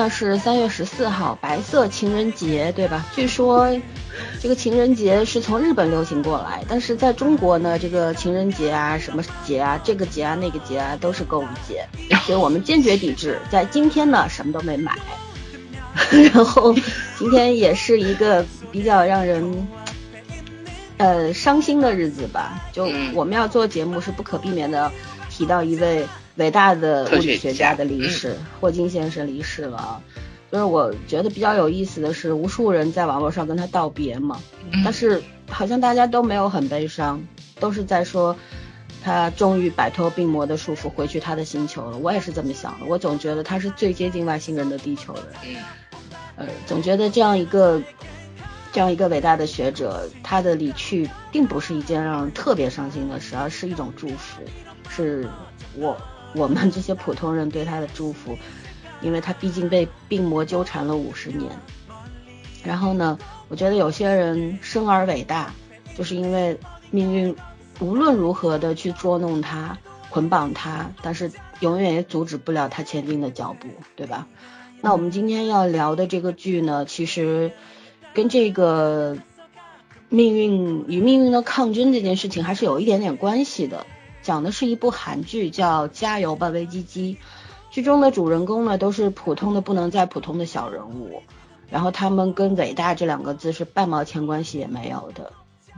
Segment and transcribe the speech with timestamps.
[0.00, 3.04] 天呢是三月十四号，白色情人节，对吧？
[3.14, 3.70] 据说
[4.40, 11.86] 这个情人节是从日本流行过来，但是在中国呢，这个情人节啊，什么节啊，这个节啊，那个节啊，都是购物节，
[12.24, 13.38] 所以我们坚决抵制。
[13.50, 14.96] 在今天呢，什么都没买。
[16.32, 16.74] 然后
[17.18, 18.42] 今天也是一个
[18.72, 19.68] 比较让人
[20.96, 24.90] 呃伤心的日子吧，就我们要做节目是不可避免的
[25.28, 26.06] 提到一位。
[26.36, 30.02] 伟大的物理学家的离世，霍金先生离世了。
[30.50, 34.40] 就是我觉得比较有意思的是，无数人在网络上跟他道别嘛，
[34.84, 37.22] 但是好像大家都没有很悲伤，
[37.60, 38.34] 都是在说
[39.00, 41.98] 他终于摆脱病魔的束缚，回去他的星球了。
[41.98, 45.24] 我也是这么想的，我总觉得他是最接近外星人的地球人。
[46.34, 47.80] 呃，总觉得这样一个
[48.72, 54.42] 这样一个伟大的学者，他的离去并不是一件让人特别伤心的事，而是一种祝福，
[54.88, 55.28] 是
[55.76, 55.96] 我。
[56.34, 58.36] 我们这些普通人对他的祝福，
[59.02, 61.50] 因为他毕竟被病魔纠缠了五十年。
[62.62, 65.52] 然后呢，我觉得有些人生而伟大，
[65.96, 66.58] 就是因为
[66.90, 67.34] 命运
[67.80, 69.78] 无论如何的去捉弄他、
[70.10, 74.26] 捆绑他，但是永远也阻止不了他前进的脚步，对吧？
[74.82, 77.52] 那我们今天要聊的这个剧呢，其实
[78.14, 79.16] 跟这个
[80.08, 83.86] 命运与命运的抗争这件事情还是有一点点关系的。
[84.30, 87.18] 讲的是一部韩剧，叫《加油吧，微机机》。
[87.74, 91.20] 剧中的主人公呢，都是普通的不能再普通的小人物，
[91.68, 95.32] 然后他们跟伟大这两个字是半毛钱关系也没有的。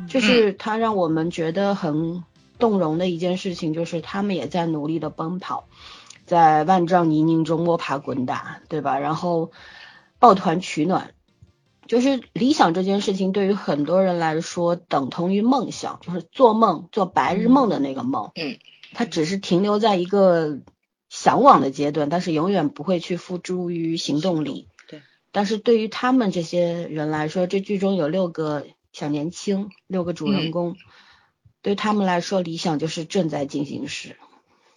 [0.07, 2.25] 就是他让我们觉得很
[2.59, 5.65] 动容的一件事情，就是他们也在努力的奔跑，
[6.27, 8.99] 在万丈泥泞中摸爬滚打，对吧？
[8.99, 9.51] 然后
[10.19, 11.12] 抱团取暖。
[11.93, 18.31] 就是理想这件事情，对于很多人来说，等同于梦想，就是做梦、做白日梦的那个梦。
[18.35, 18.57] 嗯，
[18.95, 20.61] 它只是停留在一个
[21.11, 24.69] 向往的阶段，但是永远不会去付诸于行动里。
[24.89, 25.03] 对。
[25.33, 28.65] 但是对于他们这些人来说，这剧中有六个
[28.95, 30.77] 小年轻，六个主人公，
[31.61, 34.17] 对他们来说，理想就是正在进行时。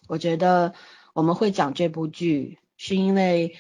[0.09, 0.73] 我觉得
[1.13, 3.55] 我们会讲这部剧，是因为。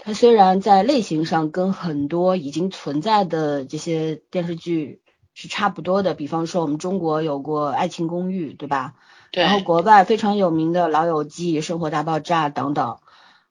[0.00, 5.02] 它虽然在类型上跟很多已经存在的这些电视剧
[5.34, 8.94] 是差不多的，比方说我们中国有过《爱情公寓》，对吧？
[9.32, 9.42] 对。
[9.42, 12.98] 然后国外非常有名的《老友记》《生活大爆炸》等等。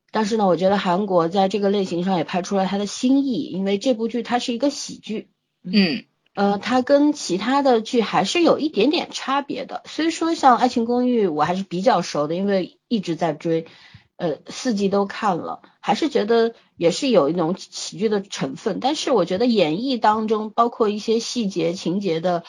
[0.10, 5.28] 但是呢，我觉得韩国在这个类型上也拍出了它的新意，因为这部剧它是一个喜剧。
[5.64, 6.06] 嗯。
[6.34, 9.82] 呃，它跟其他的剧还是有一点点差别的。
[9.86, 13.68] 所以说，像《爱情公寓》我还是比较熟的，因为一直在追。
[14.18, 22.44] 呃，四季都看了，还是觉得也是有一种喜剧的成分，但是我觉得演绎当中，包括一些细节情节的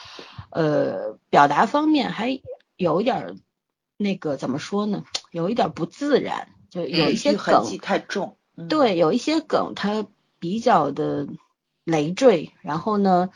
[0.49, 2.41] 呃表达方面，还
[2.75, 3.39] 有一点
[3.97, 5.03] 那个怎么说呢？
[5.31, 8.37] 有一点不自然，就有一些梗太重，
[8.67, 10.07] 对，有一些梗它
[10.39, 11.27] 比较的
[11.83, 13.29] 累赘，然后呢，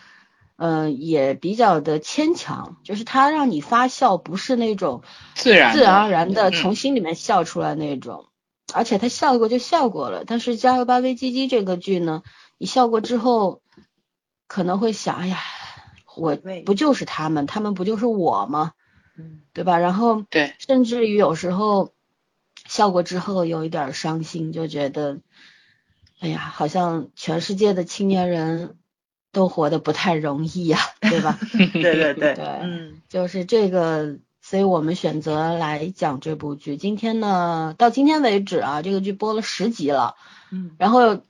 [0.56, 5.04] 嗯，也比较的牵强，就是它让你发笑，不是那种
[5.34, 8.28] 自然自然而然的从心里面笑出来那种。
[8.74, 12.24] 而且他笑过就笑过了，但是《加油吧，微机机》这个剧呢，
[12.58, 13.62] 你笑过之后，
[14.48, 15.38] 可能会想，哎呀，
[16.16, 18.72] 我不就是他们，他们不就是我吗？
[19.16, 19.78] 嗯，对吧？
[19.78, 21.92] 然后对，甚至于有时候
[22.66, 25.20] 笑过之后有一点伤心，就觉得，
[26.20, 28.78] 哎呀，好像全世界的青年人
[29.34, 31.38] 都活得不太容易呀，对吧？
[31.74, 34.20] 对对对 对，嗯，就是这个。
[34.46, 36.76] 所以我们选择来讲这部剧。
[36.76, 40.16] 今天呢，到今天为止啊，这个剧播了十集了。
[40.52, 40.72] 嗯。
[40.78, 41.22] 然后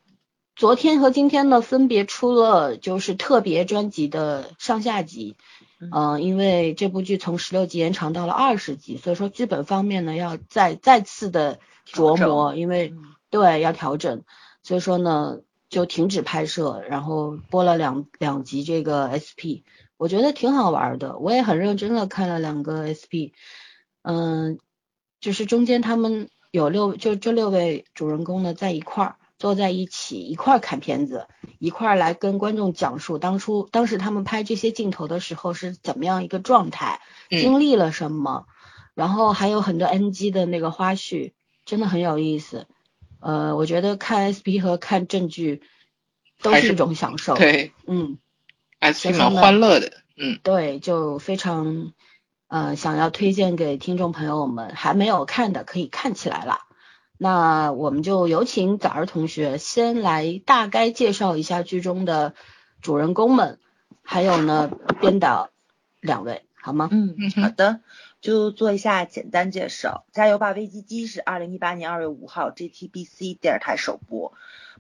[0.56, 5.36] 昨天和今天呢，分别出了就是特别专辑的上下集。
[5.80, 6.24] 嗯。
[6.24, 12.96] 因为这部剧从十六集延长到了二十集，所以说剧本方面呢要再再次的琢磨，因为
[13.30, 14.24] 对要调整，
[14.64, 15.38] 所以说呢
[15.74, 19.66] 就停止拍摄，然后播了两两集这个 SP。
[19.98, 23.34] 我觉得挺好玩的，我也很认真的看了两个 SP，
[24.04, 24.60] 嗯，
[25.20, 31.28] 就是中间他们有六，就这六位主人公呢在一块儿坐在一起，一块儿看片子，
[31.58, 38.46] 一块儿来跟观众讲述当初当时他们拍这些镜头的时候是怎么样一个状态，经历了什么，
[38.94, 41.32] 然后还有很多 NG 的那个花絮，
[41.66, 42.68] 真的很有意思。
[43.24, 45.64] 呃，我觉得看 SP 和看正剧
[46.42, 48.18] 都是一种享受，对，嗯。
[48.80, 51.94] 还是蛮欢乐的，嗯，对，就非常，
[52.50, 56.60] 呃，想要推荐给听众朋友们，还没有看的可以看起来了。
[57.18, 62.34] 那我们就有请早儿同学先来大概介绍一下剧中的
[62.82, 63.58] 主人公们，
[64.02, 65.50] 还有呢编导
[66.02, 66.90] 两位，好吗？
[66.92, 67.80] 嗯嗯，好的。
[68.24, 70.06] 就做一下简单介绍。
[70.14, 74.32] 加油吧危机机是二零一八年二月五号 JTBC 电视台首播，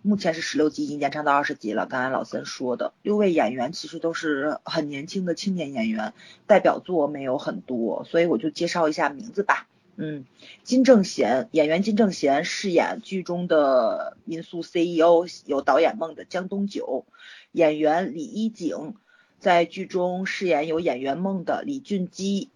[0.01, 1.85] 目前是十六集，已经延长到二十集了。
[1.85, 6.13] 刚才老森说的六位演员其实都是很年轻的青年演员，
[6.47, 9.67] 代表作没有很多，所以我就介绍一下名字吧。
[9.97, 10.23] 嗯，
[10.63, 17.05] 金正贤演员金正贤饰演剧中的民宿 CEO，有导演梦的江东九。
[17.51, 18.95] 演员李一景
[19.39, 22.49] 在剧中饰演有演员梦的李俊基。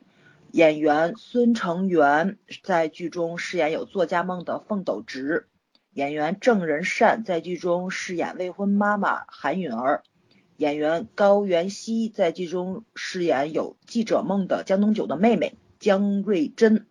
[0.51, 5.47] 演员孙成元在剧中饰演有作家梦的凤斗直，
[5.93, 10.03] 演员郑仁善在剧中饰演未婚妈妈韩允儿，
[10.55, 16.87] 演员高原熙在剧中饰演有记者梦的江东九的妹妹江瑞珍，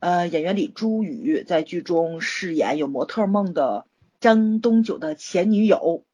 [0.00, 3.86] 呃，演员李珠宇在剧中饰演有模特梦的
[4.18, 6.04] 江东九的前女友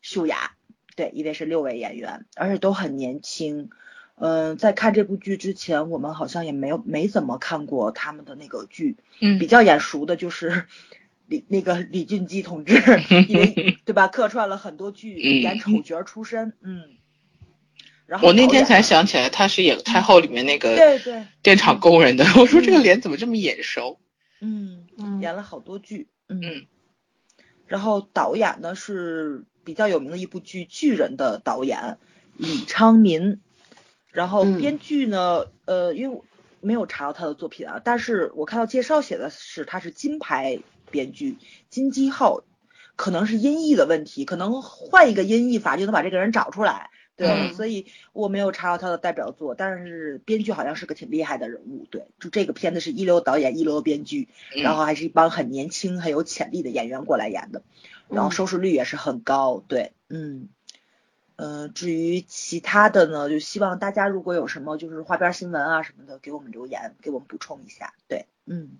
[0.00, 0.52] 秀雅，
[0.96, 3.68] 对，因为是六位演员，而且都很年轻。
[4.16, 10.66] 嗯，在看这部剧之前，我们好像也没有没怎么看过他们的那个剧，嗯，比较眼熟的就是
[11.26, 12.74] 李那个李俊基同志，
[13.28, 16.82] 因为对吧，客串了很多剧，演丑角出身，嗯。
[18.06, 23.98] 然后我那天才想起来，他是演太后里面那个对对电厂工人的，我说这个脸怎么这么眼熟？
[24.40, 24.86] 嗯，
[25.20, 26.66] 演了好多剧，嗯。
[27.66, 31.98] 然后导演呢是比较有名的一部剧《巨人》的导演
[32.36, 33.40] 李昌民。
[34.14, 36.20] 然后编剧呢，呃，因为
[36.60, 41.36] 没有查到他的作品啊，但是我看到介绍写的是他是金牌编剧
[41.68, 42.44] 金基浩，
[42.94, 54.28] 可能是音译的问题，可能换一个音译法就能把这个人找出来，对，所以我没有查到他的代表作，但是编剧好像是个挺厉害的人物，对，就这个片子是一流导演一流编剧，
[54.62, 57.62] 然后还是一帮很年轻很有潜力的演员过来演的，
[58.08, 60.48] 然后收视率也是很高，对，嗯。
[61.36, 67.92] 嗯，至于其他的呢，就希望大家如果有什么就是花边新闻啊什么的，给我们留言，给我们补充一下。
[68.06, 68.70] 对，嗯，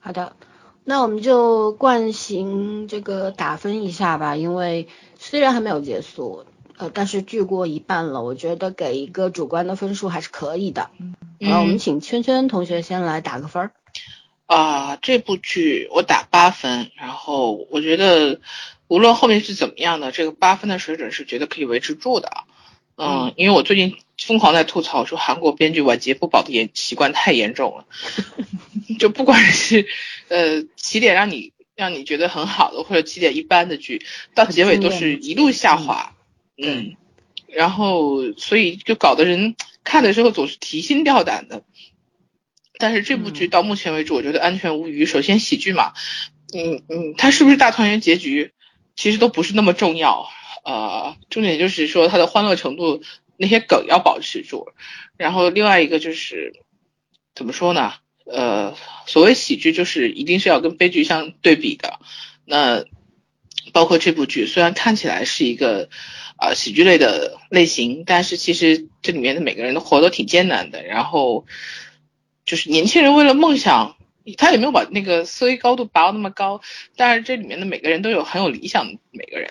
[0.00, 0.34] 好的，
[0.82, 4.88] 那我们就惯行这个打分一下吧，因为
[5.18, 6.46] 虽然还没有结束，
[6.78, 10.88] 呃，但是剧过一半了，我觉得给一个主观的分数还是可以的。
[10.98, 11.14] 嗯，
[11.50, 13.72] 好，我们请圈圈同学先来打个分儿。
[14.46, 18.40] 啊，这部剧我打八分，然后我觉得。
[18.94, 22.30] 无论后面是怎么样的，这个八分的水准是觉得可以维持住的。
[22.96, 27.86] 嗯，因为我最近疯狂在吐槽说韩国编剧晚节不保的严习惯太严重了，
[29.00, 29.88] 就不管是
[30.28, 36.14] 呃起点让你让你觉得很好的，或者起点一般的剧，到结尾都是一路下滑。
[36.56, 36.94] 嗯，
[37.48, 41.64] 然后所以就搞得人看的时候总是提心吊胆的。
[42.78, 45.04] 但是这部剧到目前为止，我觉得安全无虞。
[45.04, 45.94] 首先喜剧嘛，
[46.54, 48.52] 嗯嗯，它是不是大团圆结局？
[48.96, 50.28] 其实都不是那么重要，
[50.64, 53.02] 呃，重点就是说它的欢乐程度，
[53.36, 54.68] 那些梗要保持住。
[55.16, 56.52] 然后另外一个就是
[57.34, 57.94] 怎么说呢？
[58.24, 58.74] 呃，
[59.06, 61.98] 所谓喜剧就是一定是要跟悲剧相对比的。
[62.44, 62.84] 那
[63.72, 65.88] 包括这部剧，虽然看起来是一个
[66.36, 70.84] 啊喜剧类的类型，但是其实这里面的每个人的活都挺艰难的。
[70.84, 71.46] 然后
[72.44, 73.96] 就是年轻人为了梦想。
[74.38, 76.62] 他也没有把那个思维高度拔到那么高，
[76.96, 79.50] 但是这里面的每个人都有很有理想的，每个人，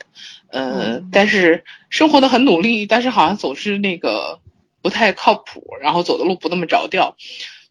[0.50, 4.40] 嗯，但是生活的很努力，但是好像总是那个
[4.82, 7.16] 不太靠谱，然后走的路不那么着调，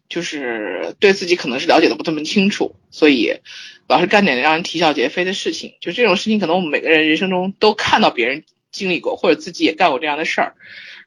[0.07, 3.33] 就是对自己可能是了解的不这么清楚，所以
[3.89, 5.73] 老是干点让人啼笑皆非的事情。
[5.81, 10.55] 就这种事情，可能我们每个人人生中都看到别人经历过，或者自己也干过这样的事儿，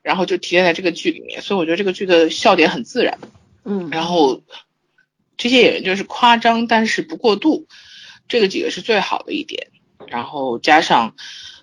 [0.03, 1.41] 然后就体现在这个剧里面。
[1.41, 3.19] 所以我觉得这个剧的笑点很自然，
[3.65, 4.43] 嗯，然后。
[5.37, 7.67] 这些演员就是夸张，但是不过度，
[8.27, 9.69] 这个几个是最好的一点。
[10.09, 11.15] 然后加上，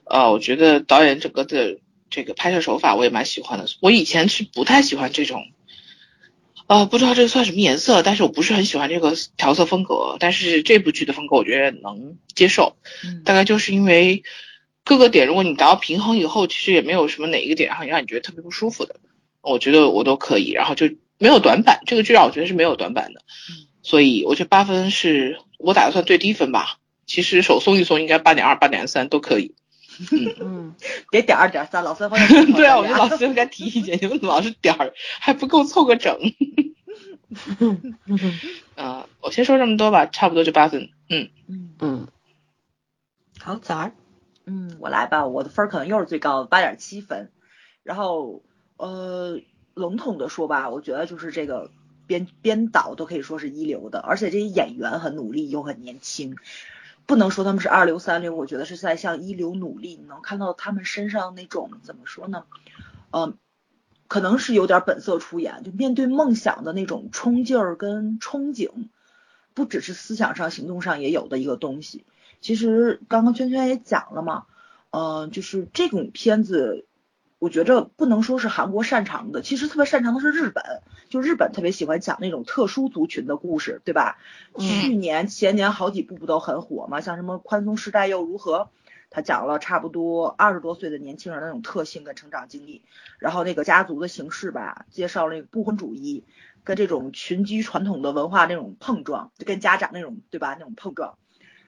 [0.06, 3.66] 呃，我觉得导演整个的这个拍摄手法我也蛮喜欢的。
[3.80, 5.46] 我以前是不太喜欢这种，
[6.68, 10.18] 呃，不知道这个算什么颜色，但是我不是很喜欢这个调色风格。
[10.20, 12.76] 但是这部剧的风格我觉得能接受，
[13.26, 14.24] 大概就是因为
[14.84, 19.00] 各个点，如果你达到平衡以后，其实也没有什么哪一个点让让你觉得特别不舒服的，
[19.42, 20.52] 我觉得我都可以。
[20.52, 20.90] 然后就。
[21.24, 23.22] 没有短板，这个剧让我觉得是没有短板的，
[23.82, 26.80] 所以我觉得八分是我打的算最低分吧。
[27.06, 29.56] 其实手松一松应该八点二、八点三都可以。
[30.12, 30.76] 嗯 嗯，
[31.10, 32.10] 别点二点三，老三
[32.56, 36.20] 对啊，我觉得老师应该提意见， 你们老是点儿还不够凑个整。
[38.76, 40.90] 嗯，我先说这么多吧，差不多就八分。
[41.08, 42.08] 嗯嗯嗯，
[43.40, 43.94] 好，早儿。
[44.46, 47.32] 嗯，我来吧，我的分可能又是最高的，八点七分。
[47.84, 48.44] 然后
[48.76, 49.40] 呃。
[49.74, 51.70] 笼统的说吧，我觉得就是这个
[52.06, 56.36] 编编导都可以说是一流的，而且这些演员很努力又很年轻，
[57.06, 59.96] 不能说他们是二流三流，我觉得是在向一流努力。
[59.96, 62.46] 你能看到他们身上那种怎么说呢？
[63.12, 63.38] 嗯，
[64.08, 68.70] 可能是有点本色出演，就面对梦想的那种冲劲儿跟憧憬，
[69.54, 72.06] 不只是思想上、行动上也有的一个东西。
[72.42, 74.46] 其实刚刚圈圈也讲了嘛，
[74.92, 76.86] 嗯，就是这种片子，
[77.44, 80.64] 我觉着不能说是韩国擅长的，其实特别擅长的是日本，
[81.10, 84.18] 就日本特别喜欢讲那种特殊族群的故事，对吧？
[84.58, 88.70] 去年前年好几部不都很火嘛，像什么宽松时代又如何？
[89.10, 92.82] 他讲了差不多二十多岁的年轻人那种特性跟成长经历，
[93.20, 96.24] 然后那个家族的形式吧，介绍那个不婚主义
[96.64, 101.18] 跟这种群居传统的文化那种碰撞，就跟家长那种对吧那种碰撞，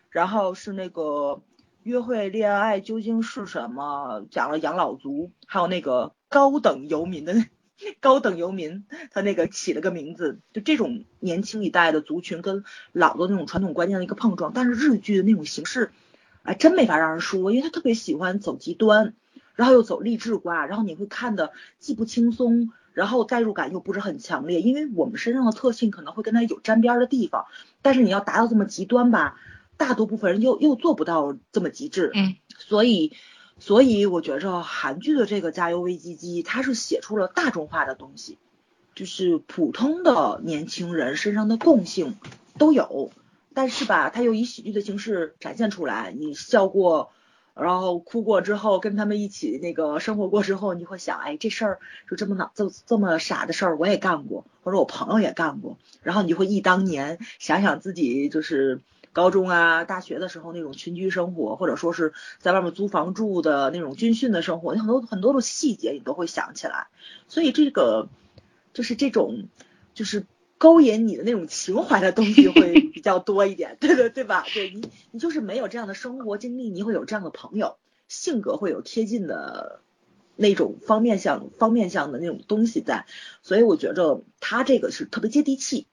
[0.09, 1.41] 然后是那个
[1.85, 7.35] 约会恋爱究竟是什么，讲了养老族，还有那个高等游民的
[8.01, 15.91] 高等游民，他那个起了个名字，就这种年轻一代的族群跟老的那种传统观念的一个碰撞，但是日剧的那种形式。
[16.41, 19.13] 哎，真没法让人说，因为他特别喜欢走极端，
[19.53, 27.45] 然后又走励志挂，然后你会看的既不轻松，然后代入感又不是很强烈，因为我们身上的特性可能会跟他有沾边的地方，
[27.83, 29.39] 但是你要达到这么极端吧，
[29.77, 33.13] 大多部分人又又做不到这么极致，嗯，所以
[33.59, 38.37] 所以我觉着韩剧的这个加油危机机，它是写出了大众化的东西，
[38.95, 42.17] 就是普通的年轻人身上的共性
[42.57, 43.11] 都有。
[43.53, 47.13] 但是吧，它又以喜剧的形式展现出来，你笑过，
[47.53, 51.79] 然后哭过之后，跟他们一起那个生活过之后，你会想，哎，这事儿
[52.09, 58.81] 就这么脑，这这么傻的事儿我也干过，或者我朋友也干过，然后你就会忆当年，想想自己就是
[59.15, 66.87] 高中啊、大学的时候那种群居生活，或者说是在外面租房住的那种军训的生活，你很多很多的细节你都会想起来，
[67.27, 68.09] 所以这个
[68.73, 69.47] 就是这种
[69.95, 70.27] 就是。
[70.57, 74.45] 勾引你的那种情怀的东西会比较多一点， 对对对吧？
[74.53, 77.75] 对你，你就是没有这样的生活经历，你会有这样的朋友，
[78.07, 79.81] 性格会有贴近的
[80.37, 83.05] 那种方面向方面向的那种东西在，
[83.43, 85.87] 所以我觉着他这个是特别接地气，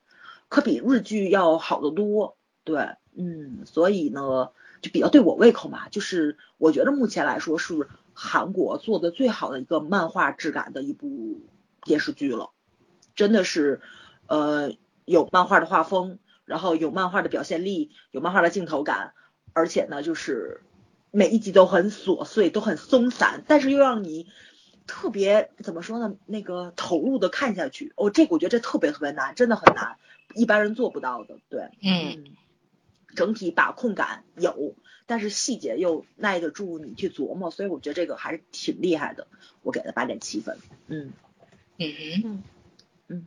[0.49, 2.37] 可比日剧要好得多。
[2.63, 4.51] 对，嗯，所以呢，
[4.81, 11.41] 就比较对我胃口嘛，就是我觉得目前来说是韩国做的最好的一个漫画质感的一部
[11.83, 12.51] 电视剧了，
[13.15, 13.81] 真的是。
[14.29, 14.73] 呃，
[15.05, 19.13] 有漫画的画风，然后有漫画的表现力，有漫画的镜头感，
[19.53, 20.63] 而且呢，就是
[21.11, 24.29] 每一集都很琐碎，都很松散，但是又让你
[24.87, 26.15] 特别怎么说呢？
[26.25, 27.93] 那个投入的看下去。
[27.97, 29.99] 哦，这个我觉得这特别特别难，真的很难，
[30.35, 31.37] 一般人做不到的。
[31.51, 32.25] 对，嗯，
[33.15, 34.75] 整体把控感有，
[35.07, 39.27] 但是细节又耐得住你去琢磨，所以我觉得这个还是挺厉害的。
[39.63, 40.57] 我给了八点七分。
[40.89, 41.13] 嗯，
[41.79, 42.43] 嗯
[43.09, 43.27] 嗯。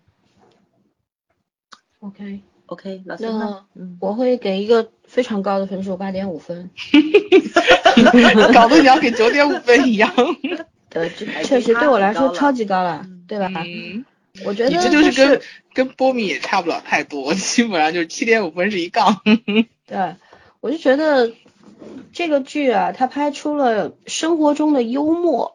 [1.99, 3.65] OK，OK，老那
[3.99, 6.69] 我会给一个非常高的分数，八点五分。
[8.53, 10.13] 搞得你要给九点五分一样。
[10.89, 11.09] 对，
[11.43, 13.49] 确实对我来说超级高了，对吧？
[13.65, 14.05] 嗯。
[14.43, 15.41] 我觉得你这就是跟
[15.73, 19.21] 跟波米也差不了太多，基本上就是七点五分是一杠。
[19.85, 20.15] 对，
[20.61, 21.31] 我就觉得
[22.13, 25.53] 这个剧啊，它拍出了生活中的幽默。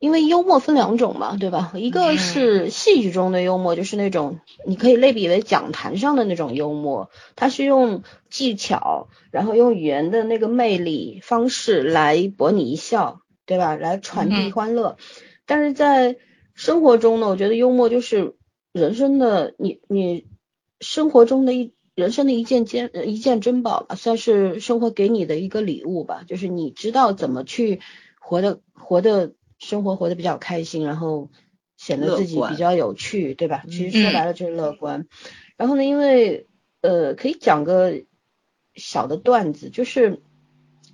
[0.00, 1.72] 因为幽默分两种嘛，对吧？
[1.74, 13.74] 一个是戏剧中的幽默，就是那种你可以类比为讲坛上的那种幽默，它是用技巧，然后用语言的那个魅力方式来博你一笑，对吧？
[13.74, 14.98] 来传递欢乐。
[15.46, 16.16] 但是在
[16.54, 18.36] 生活中呢，我觉得幽默就是
[18.70, 20.28] 人生的你你
[20.80, 27.80] 生活中的一人生的一件珍一件珍宝吧，算是生活给你的一个礼物吧，就是你知道怎么去
[28.20, 29.32] 活的活的。
[29.60, 31.30] 生活活得比较开心，然后
[31.76, 33.64] 显得自己比较有趣，对吧？
[33.68, 35.08] 其实说白了就是乐观。
[35.56, 36.46] 然后呢，因为
[36.80, 38.04] 呃，可以讲个
[38.76, 40.22] 小的段子，就是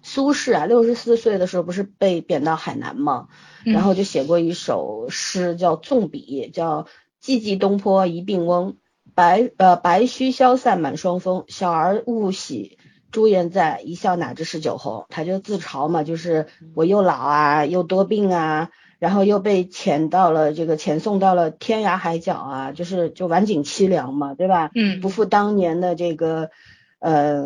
[0.02, 3.28] 苏轼啊，六十四岁的时候不是被贬到海南嘛，
[3.64, 6.86] 然后就写过一首诗叫《纵笔》，叫
[7.22, 8.78] “寂寂东坡一病翁，
[9.14, 12.78] 白呃白须消散满霜风，小儿勿喜”。
[13.12, 15.06] 朱颜在，一笑哪知是酒红。
[15.08, 24.72] 他就自嘲嘛，就是我又老啊，又多病啊，然后又被遣到了这个遣送到了天涯海角啊，就是就晚景凄凉嘛，对吧？
[24.74, 26.50] 嗯，不复当年的这个
[26.98, 27.44] 呃，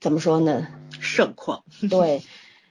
[0.00, 0.66] 怎么说呢？
[0.98, 1.62] 盛况。
[1.88, 2.22] 对，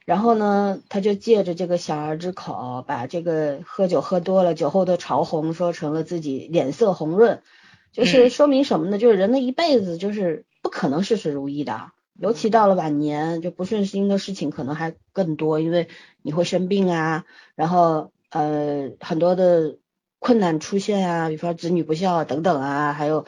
[0.03, 7.41] 然后呢，他就借着这个小儿之口，把这个喝酒喝多了酒后的潮红说成了自己脸色红润，
[7.91, 8.97] 就是说明什么呢？
[8.97, 11.91] 就是人的一辈子就是不可能事事如意的。
[12.13, 15.87] 尤其到了晚年，就不顺心的事情可能还更多，因为
[16.21, 19.77] 你会生病啊，然后呃很多的
[20.19, 23.25] 困难出现啊，比方说子女不孝等等啊，还有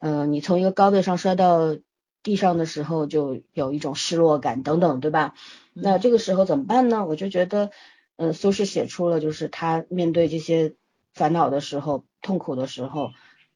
[0.00, 1.76] 嗯你从一个高位上摔到
[2.24, 5.34] 地上的时候，就有一种失落感等等，对吧？
[5.72, 7.06] 那这个时候怎么办呢？
[7.06, 7.70] 我就觉得，
[8.16, 10.74] 嗯，苏轼写出了就是他面对这些
[11.14, 13.10] 烦恼的时候、痛苦的时候，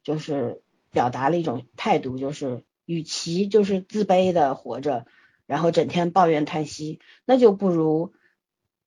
[0.07, 5.05] 就是表达了一种态度，就是与其就是自卑的活着，
[5.47, 8.13] 然后整天抱怨叹息，那就不如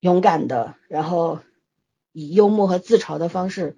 [0.01, 1.41] 勇敢的，然后
[2.13, 3.77] 以幽默和自嘲的方式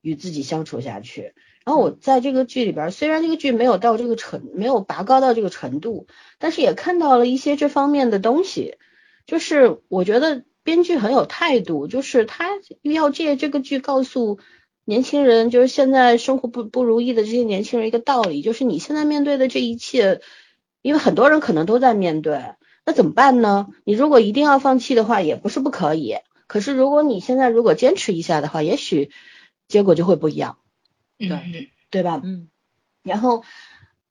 [0.00, 1.32] 与自己相处下去。
[1.64, 6.08] 然后我在这个剧里边，虽然这个剧没有到这个程，没有拔高到这个程度，
[6.40, 8.78] 但是也看到了一些这方面的东西。
[9.26, 12.48] 就是我觉得编剧很有态度，就是他
[12.82, 14.40] 要借这个剧告诉
[14.84, 20.20] 年轻人，就是现在生活不不如意的这些年轻人一个道理，就是你现在面对的这一切，
[20.82, 23.68] 因为很多人可能都在面对，那怎么办呢？
[23.84, 26.16] 你如果一定要放弃的话，也不是不可以。
[26.46, 29.10] 可是如果你现在如果坚持一下的话，也许
[29.68, 30.58] 结果就会不一样。
[31.18, 31.28] 对
[31.90, 32.20] 对吧？
[32.24, 32.48] 嗯，
[33.04, 33.44] 然后，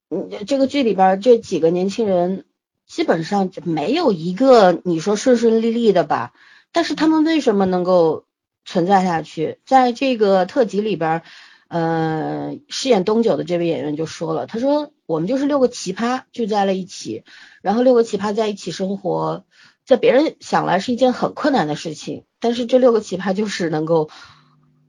[0.09, 2.45] 嗯，这个剧里边这几个年轻人
[2.85, 6.33] 基本上没有一个你说顺顺利利的吧？
[6.71, 8.25] 但是他们为什么能够
[8.65, 9.59] 存在下去？
[9.65, 11.23] 在这个特辑里边，
[11.67, 17.23] 呃，饰演东九的这位演员就说了，他说我们就是六个奇葩聚在了一起，
[17.61, 19.45] 然后六个奇葩在一起生活，
[19.85, 24.09] 在别人想来是一件很困难的事情，但是这六个奇葩就是能够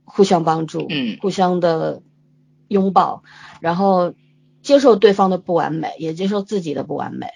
[0.04, 2.02] 互相帮助，嗯互相的。
[2.70, 3.24] 拥抱，
[3.60, 4.14] 然后
[4.62, 7.26] 接受对方的不完美，也接受自己的不完美。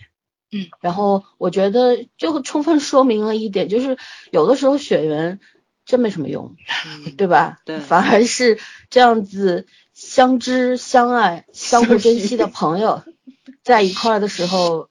[0.53, 3.99] 嗯，然后我觉得就充分说明了一点，就是
[4.31, 5.41] 有的时候血缘
[5.85, 6.57] 真没什么用，
[7.17, 7.61] 对吧？
[7.65, 8.59] 对，反而是
[8.91, 13.03] 这样子相知相爱、相互珍惜的朋友
[13.63, 14.89] 在一块儿的时候，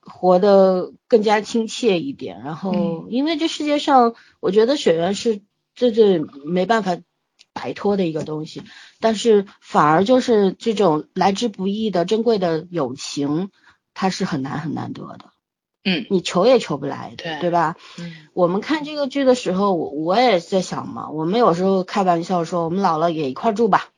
[0.00, 2.42] 活得更加亲切一点。
[2.42, 5.42] 然后，因为这世界上，我觉得血缘是
[5.74, 6.98] 最最没办法。
[7.56, 8.64] 摆脱的一个东西，
[8.98, 13.50] 但是反而就是这种来之不易的珍贵的友情，
[13.94, 15.30] 它是很难很难得的。
[15.84, 17.76] 嗯，你求也求不来，对对吧？
[17.98, 23.88] 嗯，我们看这个剧的时候，我我也在想嘛，我们有时候开玩笑说，我们老了也一块住吧，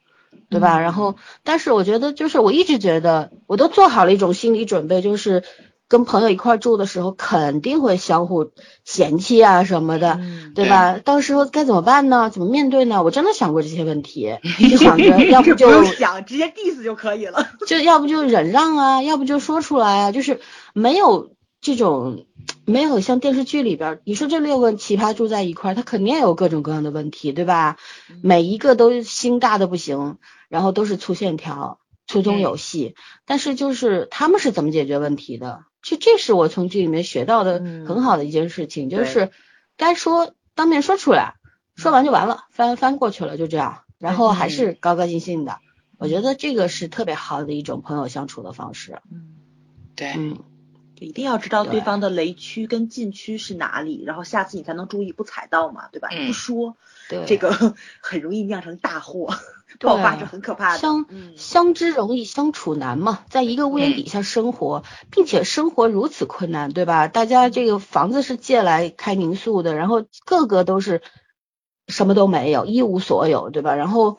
[0.51, 0.81] 对吧？
[0.81, 5.42] 然后，但是我觉得，就是我一直觉得，我都做好了一种心理准备，就是。
[5.88, 8.51] 跟朋友一块住的时候，肯定会相互
[8.85, 10.18] 嫌弃啊什么的，
[10.53, 10.99] 对吧？
[10.99, 12.29] 到时候该怎么办呢？
[12.29, 13.05] 怎么面对呢？
[13.05, 14.37] 我真的想过这些问题，
[14.68, 20.40] 就想着要不就想直接 diss 就可以了， 就要不就忍让啊，要不就说出来啊，就是
[20.75, 21.31] 没有
[21.67, 22.27] 这种
[22.65, 27.77] 没有像电视剧里边，你说这六个奇葩住在一块，他肯定有各种各样的问题，对吧？
[28.23, 35.65] 每一个都心大的不行，然后都是粗线条、粗中有细，但是就是他们是怎么解决问题的？
[35.83, 39.33] 这这是我从剧里面学到的很好的一件事情，就是
[39.77, 41.35] 该说当面说出来，
[41.75, 45.59] 说完就完了，翻翻过去了，就这样，然后还是高高兴兴的。
[45.99, 49.01] 我觉得这个是特别好的一种朋友相处的方式。
[49.11, 49.35] 嗯，
[49.97, 50.39] 对，嗯，
[50.99, 56.09] 一定要知道对方的雷区跟禁区是哪里，然后下次你才能注意不踩到嘛，对吧？
[56.09, 56.77] 不说，
[57.09, 57.51] 对，这个
[58.01, 59.35] 很容易酿成大祸。
[59.81, 61.07] 爆发是很可怕的，相
[61.37, 67.09] 相知容易相处难嘛，在一个屋檐底下生活，并且生活如此困难，对吧？
[67.09, 71.03] 大家这个房子是借来开民宿的，然后个个都是
[71.89, 73.75] 什么都没有，一无所有，对吧？
[73.75, 74.19] 然后。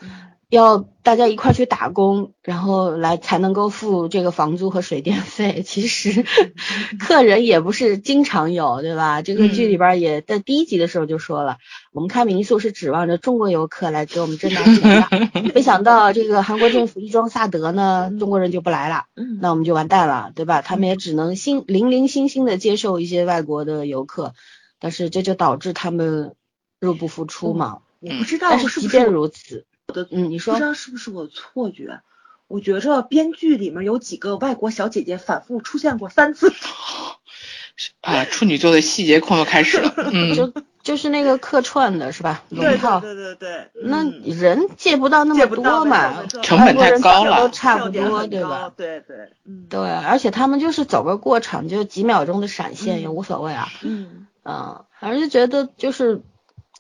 [0.49, 5.61] 要大家一块去打工，然后来才能够付这个房租和水电费。
[5.61, 6.25] 其实
[6.99, 9.21] 客人也不是经常有，对吧？
[9.21, 11.57] 这个剧里边也在第一集的时候就说了，
[11.91, 15.51] 我们开民宿是指望着中国游客来给我们挣大钱的。
[15.53, 19.03] 没想到这个韩国政府一装萨德呢，中国人就不来了，
[19.41, 20.61] 那我们就完蛋了，对吧？
[20.61, 24.33] 他们也只能心零零星星的接受一些外国的游客，
[24.79, 26.35] 但是这就导致他们
[26.79, 27.79] 入不敷出嘛。
[27.99, 29.65] 我不知道，但是即便如此。
[29.93, 32.01] 的嗯，你说不知道是不是我错觉？
[32.47, 36.51] 我觉着编剧里面有几个外国小姐姐反复出现过三次。
[38.01, 39.93] 啊，处女座的细节控又开始了。
[40.11, 42.43] 嗯，就就是那个客串的是吧？
[42.49, 42.99] 龙套。
[42.99, 43.69] 对对对。
[43.75, 48.71] 那人借不到那么多嘛，成本太高了，都差不多对吧？
[48.75, 49.67] 对对，嗯。
[49.69, 53.69] 对，而且他们就是走个过场，就几秒钟的闪现也无所谓啊。
[53.83, 54.27] 嗯。
[54.43, 56.21] 嗯，反正就觉得就是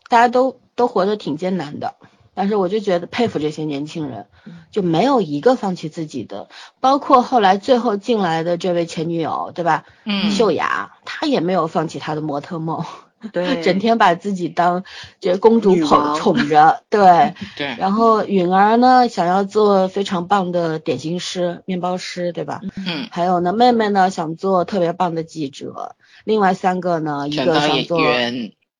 [0.09, 1.95] 大家都都活得挺艰难的。
[2.37, 4.27] 但是我就觉得佩服这些年轻人，
[4.69, 9.85] 就没有一个放弃自己的，包括后来最后进来的这位前女友，对吧？
[10.05, 12.85] 嗯，秀雅，她也没有放弃她的模特梦，
[13.33, 14.83] 对， 整天把自己当
[15.19, 17.75] 这公主捧宠着，对 对。
[17.79, 22.61] 然后允儿呢，想要做非常棒的点心师、面包师，对吧？
[22.75, 23.07] 嗯。
[23.09, 27.99] 还有呢，妹妹呢想做特别棒的记者，另外三个呢，一个想做。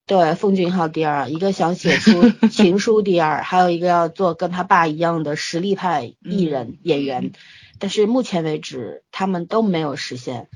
[0.08, 7.34] 对，奉俊昊第二，一个想写出情书第二，还有一个要做跟他爸一样的实力派艺人演员，
[7.78, 10.48] 但是目前为止他们都没有实现。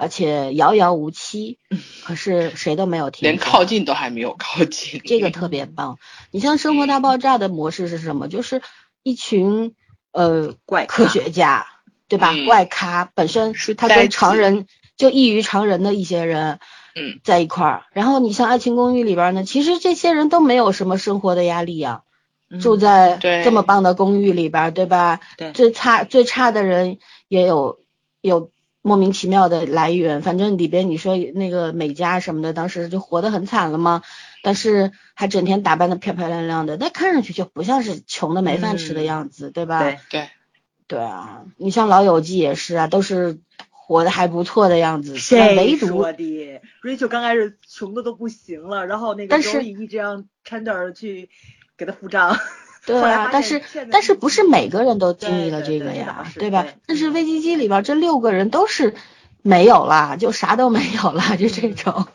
[0.00, 1.58] 而且遥遥无期，
[2.04, 5.98] 可是谁都没有听，连靠近都还没有靠近，这个特别棒。
[6.30, 8.28] 你像《生活大爆炸》的模式是什么？
[8.28, 8.62] 就是
[9.02, 9.74] 一群
[10.12, 11.66] 呃怪科学家，
[12.06, 12.30] 对吧？
[12.32, 16.60] 嗯怪咖本身他跟常人就异于常人的一些人，
[16.98, 17.82] 嗯，在一块儿。
[17.92, 22.02] 然后你像《爱情公寓》里边呢，其实这些人都没有什么生活的压力呀、
[22.50, 25.20] 嗯住在这么棒的公寓里边儿，对吧？
[25.36, 27.80] 对最差最差的人也有
[28.22, 34.00] 有莫名其妙的来源，反正里边你说那个美嘉什么的，当时就活得很惨了嘛，
[34.42, 39.80] 但是还整天打扮的漂漂亮亮的，那看上去就不像是穷的没饭吃的嗯样子，对吧？
[39.82, 40.28] 对，对，
[40.86, 43.40] 对啊，你像《老友记》也是啊，都是
[43.88, 51.30] 活的还不错的样子，那谁唯独说的？Rachel 刚开始穷的都不行了，然后那个但是 Joey 一直让 Chandler 去
[51.78, 52.36] 给他付账。
[52.84, 56.74] 对啊但是但是不是每个人都经历了这个呀对吧对？
[56.86, 58.94] 但是嗯危机机里边这六个人都是
[59.40, 62.06] 没有啦，就啥都没有啦，就这种，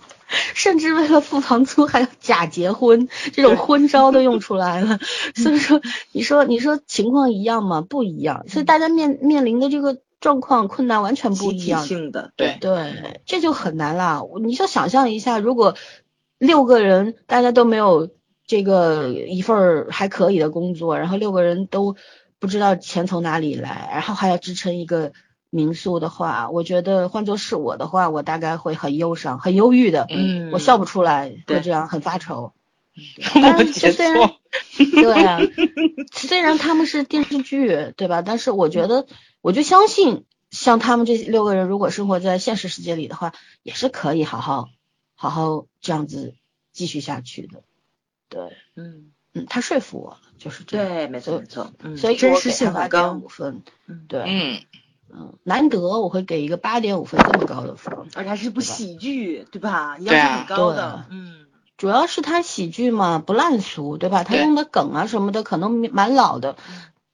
[0.53, 4.99] 甚至为了付房租还要假结婚，这种对婚 招都用出来了。
[5.35, 5.81] 所以说，
[6.11, 7.81] 你说你说情况一样吗？
[7.81, 11.85] 不一样，所以大家面面临的这个状况困难完全不一样。
[11.85, 14.21] 性的，对对，这就很难啦。
[14.41, 15.75] 你就想象一下，如果
[16.37, 18.09] 六个人大家都没有
[18.47, 21.97] 这个一份儿还可以的工作，然后六个人都
[22.39, 25.11] 不知道钱从哪里来，然后还要支撑一个
[25.49, 30.07] 民宿的话，我觉得换做是我的话，我大概会很忧伤、很忧郁的。
[30.09, 32.53] 嗯我笑不出来，对会这样很发愁。
[33.35, 34.31] 我当然，们解虽然，
[34.77, 35.39] 对啊，
[36.13, 38.21] 虽然他们是电视剧，对吧？
[38.21, 39.07] 但是我觉得，
[39.43, 44.69] 我就相信，像他们这六个人，如果生活在现实世界里的话，也是可以好好
[45.15, 46.33] 好好这样子
[46.71, 47.61] 继续下去的。
[48.29, 50.87] 对，嗯，嗯，他说服我了，就是这样。
[50.87, 53.63] 对，没错没错，嗯，所以真实性很高8.5，分。
[53.85, 54.61] 嗯，对，嗯，
[55.11, 57.93] 嗯，难得我会给一个八点五分这么高的分。
[58.15, 59.97] 而且还是部喜剧，对吧？
[59.99, 64.23] 要求很高对的，嗯，主要是他喜剧嘛，不烂俗，对吧？
[64.23, 66.55] 他用的梗啊什么的可能蛮老的，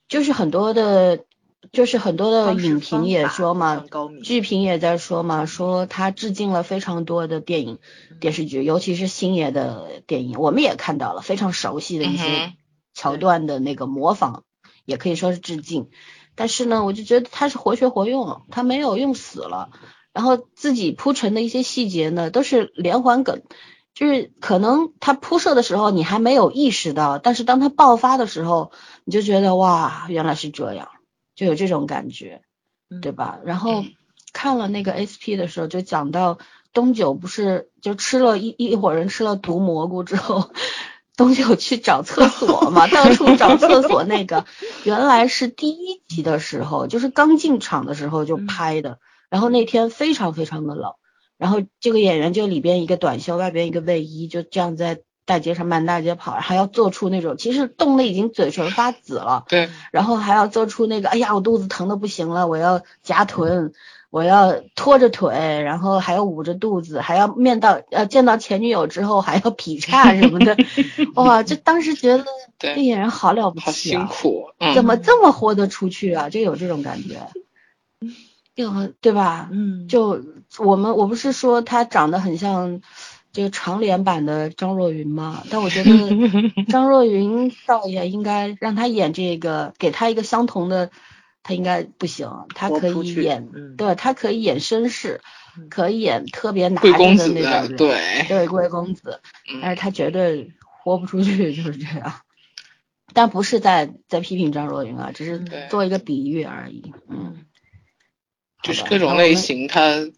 [0.08, 1.26] 就是很多的，
[1.72, 3.84] 就是很多的影评也说嘛
[4.24, 7.80] 剧评也在说嘛，说他致敬了非常多的电影、
[8.20, 12.54] 电视剧，尤其是星爷的电影，我们也看到了非常熟悉的一些
[12.94, 14.44] 桥段的那个模仿，
[14.86, 15.90] 也可以说是致敬。
[16.36, 19.70] 但是呢，我就觉得他是活学活用，他没有用死了。
[20.14, 23.44] 然后自己铺陈的一些细节呢，都是连环梗，
[23.94, 28.72] 就是可能他铺设的时候你还没有意识到，但是当他爆发的时候，
[29.04, 30.90] 你就觉得哇，原来是这样，
[31.40, 32.42] 就有这种感觉，
[32.90, 33.40] 嗯对吧？
[33.46, 33.94] 然后嗯
[34.34, 36.38] 看了那个 SP 的时候，就讲到
[36.74, 40.52] 东九不是就吃了一一伙人吃了毒蘑菇之后，
[41.16, 44.46] 东九去找厕所嘛， 到处找厕所那个，
[44.84, 49.00] 原来是第一集的时候，就是刚进场的时候就嗯拍的，
[49.30, 50.96] 然后那天非常非常的冷，
[51.38, 63.72] 然后这个演员就里边一个短袖，外边一个卫衣，就这样在大街上满大街跑，还要做出那种其实冻得已经嘴唇发紫了，对， 然后还要做出那个，哎呀，我肚子疼的不行了，我要夹臀，
[64.10, 70.58] 我要拖着腿，然后还要捂着肚子，还要面到呃见到前女友之后还要劈叉 什么的，
[71.14, 72.26] 哇，这当时觉得
[72.58, 76.30] 这对，演员好了不起啊，辛苦，嗯，怎么这么豁得出去啊？
[76.30, 77.20] 就有这种感觉，
[79.00, 79.48] 对吧？
[79.52, 80.22] 嗯，就
[80.58, 82.82] 我们我不是说他长得很像
[83.32, 85.44] 这个长脸版的张若昀嘛？
[85.50, 85.92] 但我觉得
[86.68, 90.90] 张若昀倒也应该让他演这个，给他一个相同的，
[91.44, 95.22] 他应该不行，他可以演，嗯对他可以演绅士，
[95.58, 99.22] 嗯可以演特别拿贵着的公子的，那种人，对，对贵公子，
[99.62, 102.22] 但嗯是他绝对豁不出去，就是这样。
[103.14, 107.46] 但不是在在批评张若昀啊，只是做一个比喻而已，嗯。
[108.62, 110.10] 就是各种类型他。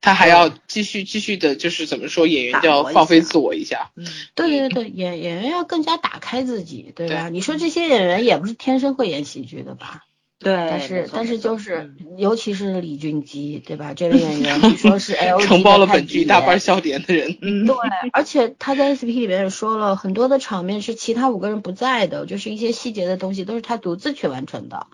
[0.00, 3.90] 他还要继续继续的，就是怎么说，演员就要放飞自我一下。
[3.96, 7.28] 嗯，对对对，演演员要更加打开自己，对吧？
[7.28, 10.04] 对你说这些演员也不是天生会演喜剧的吧？
[10.40, 13.92] 对，但是但是就是嗯，尤其是李俊基，对吧？
[13.92, 17.36] 这位演员据说是 L 承包了本剧大半笑点的人。
[17.42, 17.74] 嗯，对，
[18.12, 24.86] 而且他在 SP 里面也说了很多的场面是其他五个人不在的，就是一些细节的东西都是他独自去完成的。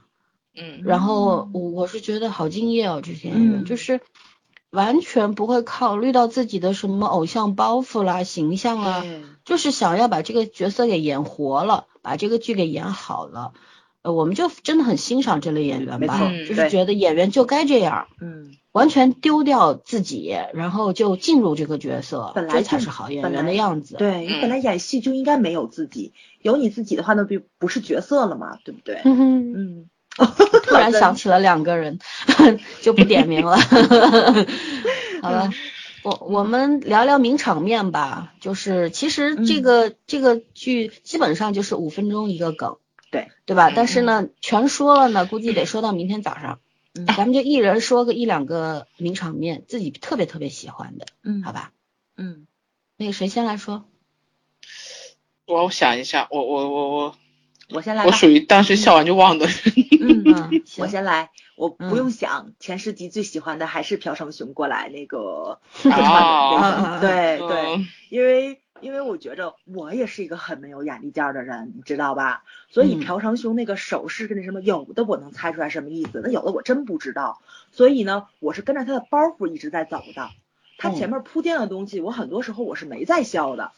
[0.56, 4.00] 嗯，然后我我是觉得好敬业哦，这些演员、嗯就是
[4.74, 13.52] 完全不会考虑到自己的什么偶像包袱啦、形象啦，对就是想要把这个角色给演活了，把这个剧给演好了。
[14.02, 23.96] 呃，我们就真的很欣赏这类演员吧，就是觉得演员就该这样，嗯，完全丢掉自己，然后就进入这个角色，本来这才是好演员的样子。
[23.96, 29.00] 对你嗯本来演戏就应该没有自己，有你自己的话，那不不是角色了嘛，对不对？
[29.06, 29.90] 嗯，嗯，
[30.66, 31.98] 突然想起了两个人，
[32.82, 33.56] 就不点名了。
[35.22, 35.50] 好了，
[36.02, 38.32] 我我们聊聊名场面吧。
[38.40, 42.76] 就是其实这个、这个剧基本上就是五分钟一个梗，
[43.10, 43.70] 对对吧？
[43.74, 46.60] 但是呢，全说了呢，估计得说到明天早上。
[46.96, 51.72] 嗯咱们就一人说个一两个名场面，自己特别特别喜欢的，嗯好吧？
[52.16, 52.46] 嗯，
[52.96, 53.84] 那个谁先来说？
[55.44, 57.16] 我想一下，我我我我
[57.70, 58.06] 我先来吧。
[58.08, 59.46] 我属于当时笑完就忘的。
[60.00, 72.42] 嗯，嗯， 我先来，我不嗯用想，前十集最喜欢的还是朴成雄过来那个啊 那个对对，嗯因为因为我觉着我也是一个很没有眼力见儿的人，你知道吧？
[72.68, 77.40] 所以嗯朴成雄那个手势跟那什么，有的我能猜出来什么意思，那有的我真不知道。
[77.72, 80.30] 所以呢，我是跟着他的包袱一直在走的，
[80.76, 83.72] 他前面铺垫的东西，我很多时候我是没在笑的。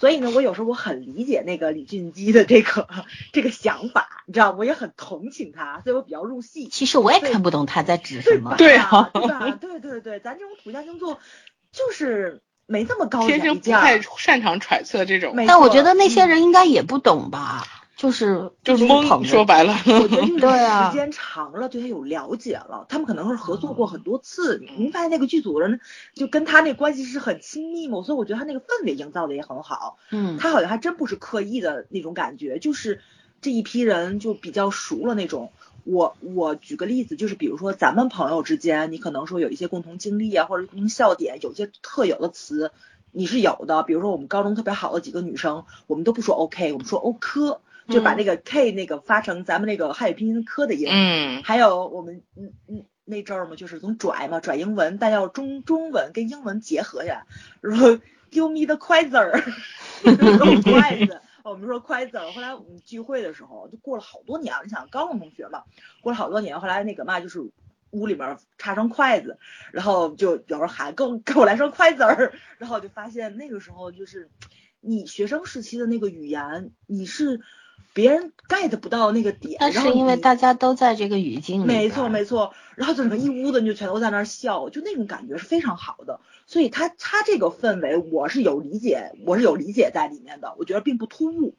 [0.00, 2.88] 所以呢，我有时候我很理解那个李俊基的这个
[3.32, 6.68] 这个想法，你知道，我也很同情他，所以我比较入戏。
[6.68, 8.54] 其实我也看不懂他在指什么。
[8.56, 9.50] 对啊，啊对吧？
[9.60, 11.18] 对对对，咱这种土象星座
[11.72, 17.66] 就是没这么高天生不太擅长揣测这种，但我觉得那些嗯人应该也不懂吧，
[17.98, 19.24] 就是就是懵。
[19.24, 24.58] 说白了，我觉得就是 对啊时间长了，对他有了解了，他们可能是合作过嗯很多次。
[24.58, 25.80] 你您发现那个剧组人
[26.14, 29.98] 就跟他那关系是很亲密嘛，所以我觉得他那个氛围营造的也很好。
[30.12, 33.00] 嗯，他好像还真不是刻意的那种感觉，就是
[33.42, 35.50] 这一批人就比较熟了那种。
[35.82, 42.70] 我我举个例子，就是比如说咱们朋友之间，你可能说有一些共同经历啊，或者共同笑点，有些特有的词
[43.10, 43.82] 你是有的。
[43.82, 50.88] 比如说我们高中特别好的几个女生，我们都不说 OK，我们说 O 科，就把那个 K 那个发成咱们那个汉语拼音科的音。
[50.90, 57.26] 嗯，还有我们嗯嗯那阵儿嘛，就是总拽嘛，拽英文，但要中中文跟英文结合呀。
[57.60, 57.98] 然后
[58.30, 59.42] give me the 筷子儿，
[60.62, 62.30] 筷子，我们说筷子儿。
[62.32, 65.64] 后来我们聚会的时候，就过了好多年了，你想高中同学嘛，
[66.00, 67.50] 过了好多年，后来那个嘛就是。
[67.90, 69.38] 屋里面插双筷子，
[69.72, 74.28] 然后就有人喊给我给我来双筷子儿，然后就发现那个时候就是
[74.82, 77.40] 你学生时期的那个语言，你是
[77.98, 81.66] 别人 get 不到那个点，那是因为大家都在这个语境里。
[81.66, 86.20] 没错没错，然后就整个一屋子人就全都在那儿笑，就那种感觉是非常好的。
[86.46, 91.56] 所以他他这个氛围我是有理解，我是有理解在里面的，我觉得并不突兀。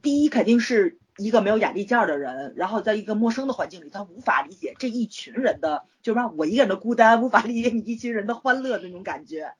[0.00, 9.52] 第一肯定是一个没有眼力见儿的人，然后在一个陌生的环境里，他无法理解这一群人的，就是让我一个人的孤单，无法理解你一群人的欢乐那种感觉。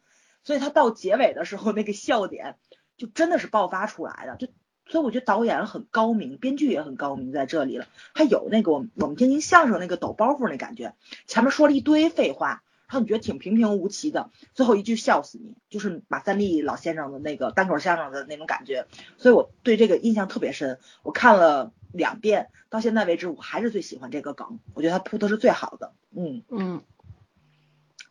[0.44, 2.57] 所以他到结尾的时候那个笑点
[2.96, 4.50] 就真的是爆发出来的，就
[4.88, 7.87] 所以我觉得导演很高明，编剧也很高明在这里了。
[8.14, 10.94] 还有那个我们我们天津相声那个抖包袱那感觉，
[11.27, 18.87] 前面说了一堆废话，然后你觉得挺平平无奇的，最后一句笑死你，就是马三立老先生的那个单口相声的那种感觉，
[19.18, 20.79] 所以我对这个印象特别深。
[21.03, 25.92] 我看了两遍，到现在为止我还是最喜欢这个梗，我觉得他铺的是最好的。
[26.14, 26.83] 嗯，嗯，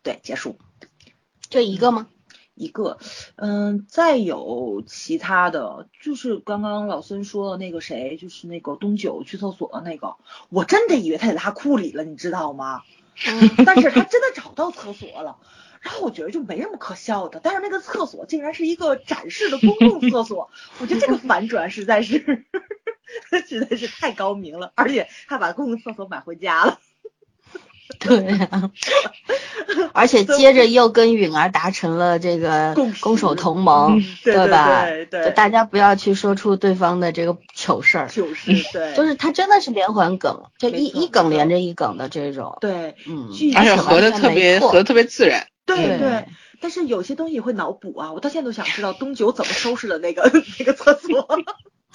[0.04, 0.58] 对，结束。
[1.50, 2.10] 就一个吗？
[2.56, 2.98] 一个，
[3.36, 10.16] 嗯，再有其他的，就是刚刚老孙说的那个谁，就是那个东九去厕所的那个，
[10.50, 12.82] 我真的以为他拉库里了，你知道吗？
[13.28, 15.38] 嗯，但是他真的找到厕所了，
[15.82, 22.46] 然后我觉得就没什么可笑的，但是那个厕所竟然是一个展示的公共厕所，我觉得这个反转实在是
[23.48, 26.80] 实在是太高明了，而且他把公共厕所买回家了。
[28.00, 28.72] 对啊、
[29.94, 34.86] 而且接着又跟允儿达成了这个攻守同盟，嗯 对吧？
[35.10, 45.48] 对大家不要去说出对方的这个糗事儿，就是对，就是他真的是连环梗，就一一梗连着一梗的这种，对嗯，而且合的特别合的特别自然。
[45.66, 46.26] 对对对，
[46.62, 50.24] 但是有些东西会脑补啊，我到现在都想知道东九怎么收拾的那个
[50.60, 51.28] 那个厕所。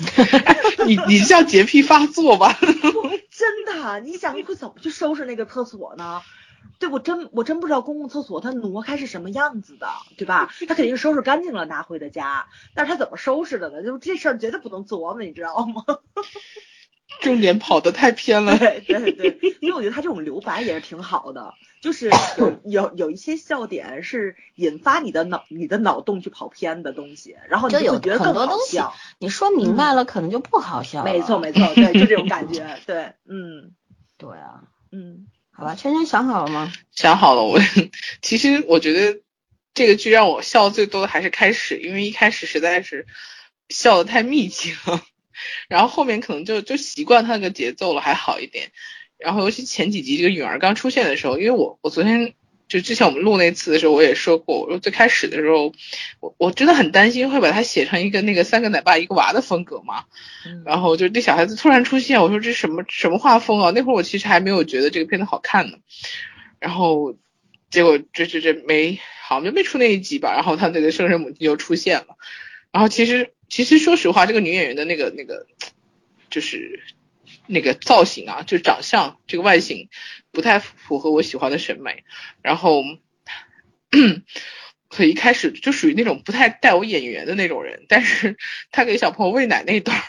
[0.87, 2.57] 你你是叫洁癖发作吧？
[3.31, 6.23] 真的，你想会怎么去收拾那个厕所呢？
[6.79, 10.51] 对我真我真不知道公共厕所它挪开是什么样子的，对吧？
[10.69, 13.83] 他肯定是收拾干净了拿回的家，但是他怎么收拾的呢？
[13.85, 15.85] 就这事儿绝对不能琢磨，你知道吗？
[17.20, 18.57] 重点跑得太偏了。
[18.59, 28.94] 对对对，因为我觉得他这种留白也是挺好的，就是有有有一些笑点是引发你的脑你的脑洞去跑偏的东西，然后你就有会觉得更好很多东西笑。
[29.18, 31.12] 你说明白了，可能就不好笑了。
[31.12, 33.73] 没错没错，对，就这种感觉，对，嗯
[34.16, 36.73] 对啊，嗯好吧，圈圈想好了吗？
[36.92, 37.59] 想好了，我
[38.23, 39.20] 其实我觉得
[39.75, 43.07] 这个剧让我笑最多的还是开始，因为一开始实在是
[43.68, 45.03] 笑的太密集了，
[45.68, 48.70] 然后后面可能就就习惯他那个节奏了，还好一点。
[49.18, 52.33] 然后尤其前几集这个允儿刚出现的时候，因为我我昨天
[52.68, 55.74] 就之前我们录那次的时候，我也说过，我说最开始的时候，
[56.20, 60.05] 我我真的很担心会把它写成一个那个三个奶爸一个娃的风格嘛。
[60.64, 63.70] 然后就那小孩子突然出现，我说这什么什么画风啊？
[63.74, 65.76] 那会儿我其实还没有觉得这个片子好看呢。
[66.59, 67.14] 然后
[67.70, 70.33] 结果这这这没好像就没出那一集吧。
[70.33, 72.16] 然后他那个生身母亲就出现了。
[72.72, 75.47] 然后其实其实说实话，这个女演员的那个那个
[76.31, 76.81] 就是
[77.47, 79.91] 那个造型啊，就长相这个外形。
[80.33, 82.05] 不太符合我喜欢的审美，
[82.41, 82.85] 然后，
[84.89, 88.37] 可一开始就属于那种不太带我眼缘的那种人，但是
[88.71, 90.01] 他给小朋友喂奶那段，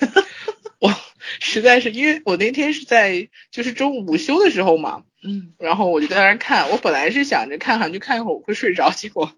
[0.80, 0.94] 我
[1.40, 9.32] 实在是因为我那天是在就是中午午休的时候嘛，嗯，然后我就在那看，我本来是想着看韩剧看一会儿我会睡着，结果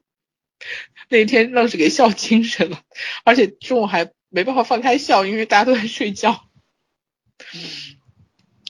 [1.08, 2.80] 那天愣是给笑精神了，
[3.24, 6.44] 而且中午还没办法放开笑，因为大家都在睡觉。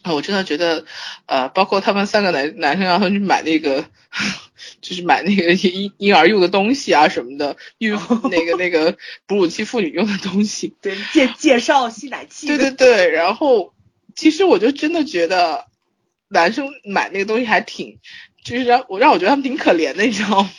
[0.02, 0.84] 啊我真的觉得，
[1.26, 3.90] 呃，包括他们三个男男生让他们去买那个，
[4.80, 8.96] 就是买那个婴婴儿用的东西啊什么的，孕妇 那个那个
[9.26, 13.10] 哺乳期妇女用的东西，对，介介绍吸奶器，对对对。
[13.10, 13.74] 然后，
[14.14, 15.66] 其实我就真的觉得，
[16.28, 17.98] 男生买那个东西还挺，
[18.44, 20.50] 就是让我让我觉得他们挺可怜的，你知道吗？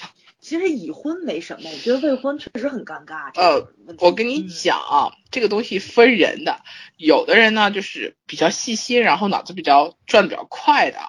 [0.47, 3.33] 其实已婚没什么，我觉得未婚确实很尴尬。
[3.35, 3.67] 呃，
[3.99, 6.61] 我跟你讲啊，这个东西分人的，
[6.95, 10.99] 有的人呢就是比较细心，然后脑子比较转的比较快的，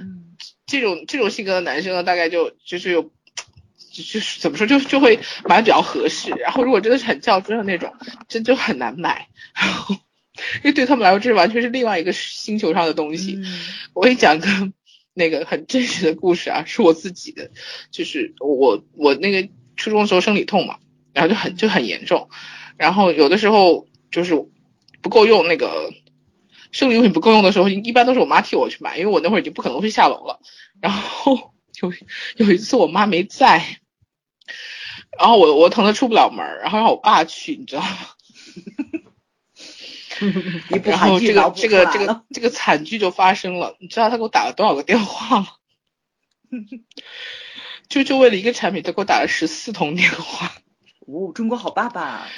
[0.00, 0.34] 嗯，
[0.66, 3.02] 这种这种性格的男生呢，大概就就是有，
[3.92, 6.30] 就就是怎么说，就就会买比较合适。
[6.30, 7.94] 然后如果真的是很较真的那种，
[8.26, 9.28] 真就很难买。
[9.54, 9.94] 然后，
[10.64, 13.38] 因为对他们来说，这完全是另外一个星球上的东西。
[13.94, 14.46] 我跟你讲个。
[15.20, 17.50] 那个很真实的故事啊，是我自己的，
[17.90, 20.78] 就是我我那个初中的时候生理痛嘛，
[21.12, 22.30] 然后就很就很严重，
[22.78, 24.34] 然后有的时候就是
[25.02, 25.92] 不够用那个
[26.72, 30.40] 生理用品不够用的时候，一般都是我妈替我去买，因为我那会儿已经不可能会下楼了。
[30.80, 31.52] 然后
[31.82, 31.92] 有
[32.36, 33.80] 有一次我妈没在，
[35.18, 37.88] 然后我我疼的出不了门，然后让我爸去，你知道吗？
[40.84, 45.46] 然后这个这个这个这个惨剧就发生了，你知道他给我打了多少个电话吗？
[47.88, 50.52] 就就为了一个产品，他给我打了十四通电话。
[51.06, 52.28] 哦，中国好爸爸。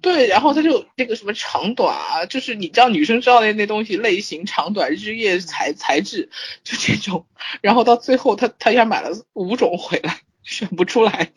[0.00, 6.28] 对，然后他就那个什么长短啊，就是你知道女生知道的那东西类型长短日夜材材质
[6.64, 7.26] 就这种，
[7.60, 11.32] 然后到最后他他一下买了五种回来，选不出来。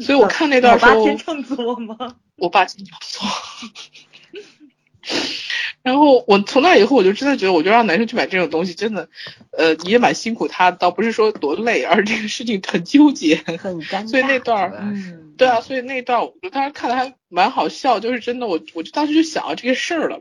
[0.00, 1.96] 所以我看那段时候，我爸天秤座吗？
[2.36, 3.28] 我爸金牛座。
[5.82, 9.08] 然后我从那以后，我就真的觉得，我就让男生去买这种东西，真的，
[9.56, 14.08] 呃，也蛮辛苦他，倒不是说多累，而这个事情很纠结，很尴尬。
[14.10, 20.20] 所以那段，嗯，对啊，所以那段我当时看的还蛮好笑，就是真的，我我就当时就想到这个事儿了。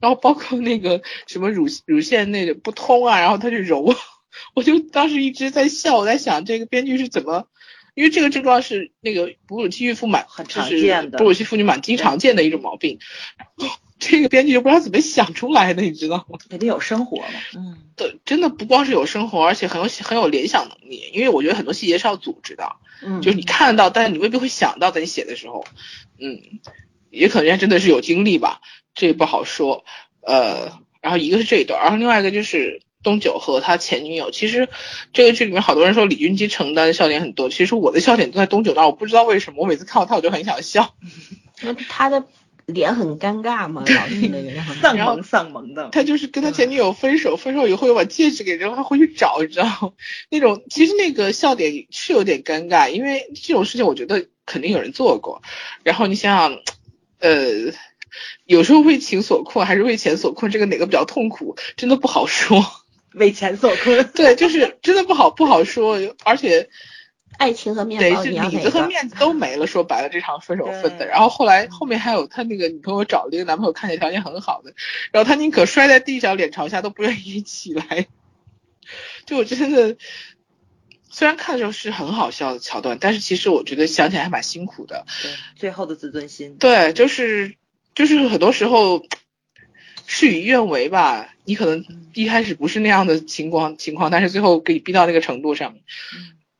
[0.00, 3.94] 然后包括那个什么乳乳腺那个不通啊，然后他就揉，
[4.54, 7.46] 我就当时一直在笑，我在想这个编剧是怎么。
[7.94, 12.98] 因为这个症状是那个哺乳期孕妇蛮很常见的，哺乳期妇女蛮经常见的一种毛病。
[13.98, 16.38] 这个编剧就不知道怎么想出来的，你知道吗？
[16.48, 17.24] 肯定有生活嘛。
[17.56, 21.10] 嗯，对，真的不光是有生活，而且很有很有联想能力。
[21.12, 25.64] 因为我觉得很多细节是要组织的，嗯，就是你看到，但是你未必会想到，在你写的时候，
[26.18, 26.40] 嗯，
[27.10, 28.60] 也可能人家真的是有经历吧，
[28.94, 29.84] 这也不好说。
[30.20, 32.82] 呃，然后一个是这一段，然后另外一个就是。
[33.04, 34.70] 东九和他前女友，其实
[35.12, 40.94] 这个剧里面好多人说李云基承担的笑点很多，其实我的笑点都在东九那儿，我不知道为什么，我每次看到他我就很想笑。
[41.60, 42.24] 那他的
[42.66, 43.84] 脸很尴尬嘛？
[43.86, 44.50] 老是那个
[44.80, 45.88] 丧萌丧萌的。
[45.90, 49.94] 他就是跟他前女友分手，分手以后又把戒指给扔，他回去找，你知道
[50.30, 55.42] 那种其实那个笑点是有点尴尬，因为这种事情我觉得肯定有人做过。
[55.82, 56.58] 然后你想想，
[57.20, 57.72] 呃，
[58.44, 62.64] 有时候为情所困还是为钱所困，这个哪个比较痛苦，真的不好说。
[63.12, 66.68] 为钱所困， 对，就是真的不好不好说，而且
[67.38, 69.66] 爱情和面子，对，是里子和面子都没了。
[69.66, 74.74] 说白了，这场分手分的，然后后来后面还有他那个女朋友找了一个男朋友，看起来条件很好的，
[75.12, 78.06] 然后他宁可摔在地上，脸朝下都不愿意起来。
[79.26, 79.96] 就我真的，
[81.10, 85.06] 虽然看的时候是很好笑的桥段，但是其实我觉得想起来还蛮辛苦的。
[85.22, 86.56] 对，最后的自尊心。
[86.58, 87.54] 对，就是
[87.94, 89.04] 就是很多时候。
[90.06, 91.82] 事与愿违吧，你可能
[92.12, 95.76] 一开始不是那样的情况情况，但是最后给你逼到那个程度上，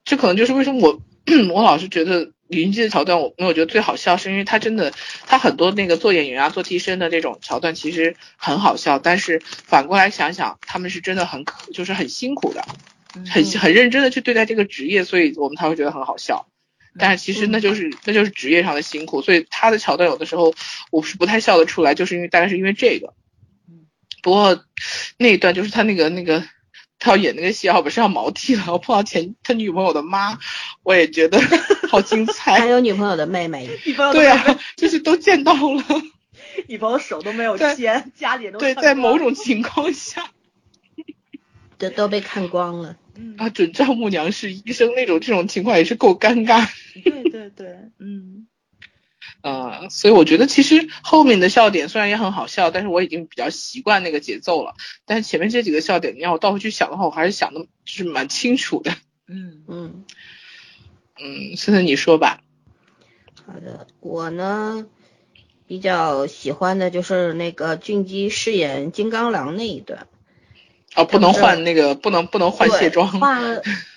[0.04, 1.00] 这可能就是为什么我
[1.52, 4.92] 我老是觉得李云基的桥段我没有觉得最好笑，是因为他真的
[5.26, 12.62] 他很多那个做演员啊做替身的这种桥段其实很好笑，但是反过来想想，他们是真的很可就是很辛苦的，
[13.30, 16.46] 很很认真的去对待这个职业，所以我们才会觉得很好笑。
[16.98, 20.54] 但是其实那就是那就是职业上的辛苦，所以他的桥段有的时候
[20.92, 23.14] 我是不太笑得出来，就是因为大概是因为这个。
[24.22, 24.64] 不过
[25.18, 26.44] 那一段就是他那个那个
[27.04, 30.38] 他要演那个戏，然后不是要毛剃了，我碰到前他女朋友的妈，
[30.82, 31.38] 我也觉得
[31.90, 32.58] 好精彩。
[32.58, 33.68] 还有女朋友的妹妹，
[34.12, 35.84] 对啊， 就是都见到了，
[36.66, 40.30] 女朋友手都没有牵，家里都对，在某种情况下，
[41.76, 42.96] 都都被看光了。
[43.36, 46.66] 啊，准丈母娘是医生那种，这种情况也是够尴尬。
[47.04, 48.46] 对对对，嗯。
[49.44, 54.74] 呃，所以我觉得其实后面的笑点虽然也很好笑，但是我已经比较习惯那个节奏了。
[55.04, 58.92] 但是前面这几个笑点，你让我倒回去想的话，我还是想的就是蛮清楚的。
[59.28, 60.04] 嗯嗯
[61.20, 62.40] 嗯，森森你说吧。
[63.46, 64.86] 好的，我呢
[65.66, 70.06] 比较喜欢的就是那个俊基饰演金刚狼那一段。
[70.96, 73.20] 哦，不能换那个，不能不能换卸妆。
[73.20, 73.60] 换。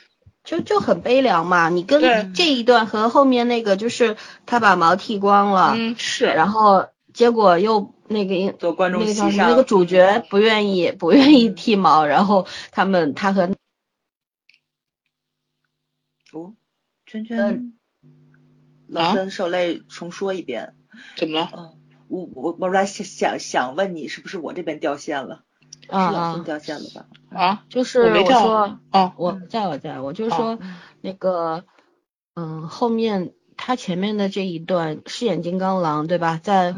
[0.47, 13.49] 就就很悲凉嘛，你跟这一段和后面那个就是他把毛剃光了，嗯是，然后结果又那个做观众那个那个主角不愿意不愿意剃毛，然后他们他和
[16.31, 16.53] 哦
[17.05, 17.73] 圈圈
[18.87, 20.75] 老孙受累重说一遍，
[21.17, 21.49] 怎么了？
[21.53, 21.77] 嗯，
[22.07, 25.43] 我我我来想想想问你是不是我这边掉线了？
[25.83, 27.05] 是老孙掉线了吧？
[27.29, 30.57] 啊，就是我说，哦，我在我在我就是说，
[31.01, 31.63] 那个，
[32.35, 36.39] 嗯，后面他前面的这一段饰演金刚狼，对吧？
[36.41, 36.75] 在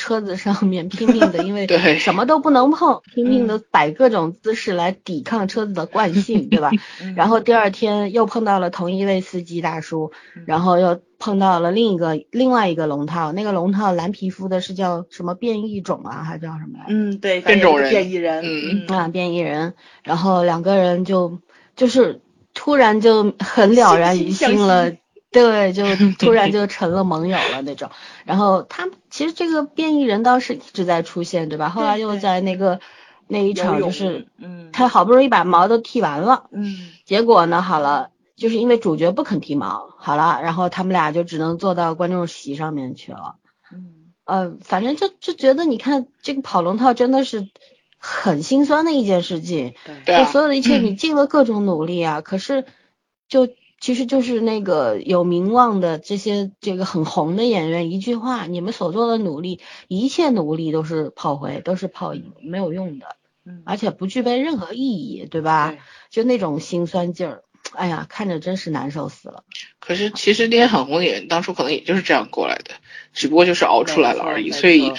[0.00, 1.66] 车子上面拼命的， 因为
[1.98, 6.70] 什么都不能碰，拼命的摆各种姿势来抵抗车子的惯性， 对吧？
[7.14, 10.10] 然后第二天又碰到了同一位司机大叔，
[10.46, 16.86] 然后又碰到了另一个另外一个龙套，那个龙套蓝皮肤的是叫什么变异种啊，还叫什么来？
[16.88, 19.74] 嗯，对，变种人，变异人，嗯啊，变异人。
[20.02, 21.40] 然后两个人就
[21.76, 22.22] 就是
[22.54, 24.92] 突然就很了然于心了。
[25.32, 25.84] 对，就
[26.18, 27.90] 突然就成了盟友了那种。
[28.24, 31.68] 然后他其实这个变异人倒是一直在出现，对吧？
[31.68, 32.80] 后来又在那个
[33.28, 43.36] 那一场就是，嗯，他好不容易把毛都剃完了，嗯，结果呢，好了，就是因为主角不肯剃毛，好了，然后他们俩就只能坐到观众席上面去了。
[43.72, 47.48] 嗯，呃，反正就就觉得你看这个跑龙套真的是
[47.98, 49.74] 很心酸的一件事情。
[50.04, 52.64] 对，就所有的一切你尽了各种努力啊，可是
[53.28, 53.48] 就。
[53.80, 63.16] 其实就是那个有名望的这些这个很红的演员，一句话，你们所做的努力，一切努力都是炮灰，都是泡影，没有用的，
[63.46, 65.76] 嗯，而且不具备任何意义，对吧？
[66.10, 69.44] 就那种心酸劲儿，哎呀，看着真是难受死了。
[69.78, 72.72] 可是其实那些很红的演员当初可能也就是这样过来的，
[73.14, 74.92] 只不过就是熬出来了而已，所以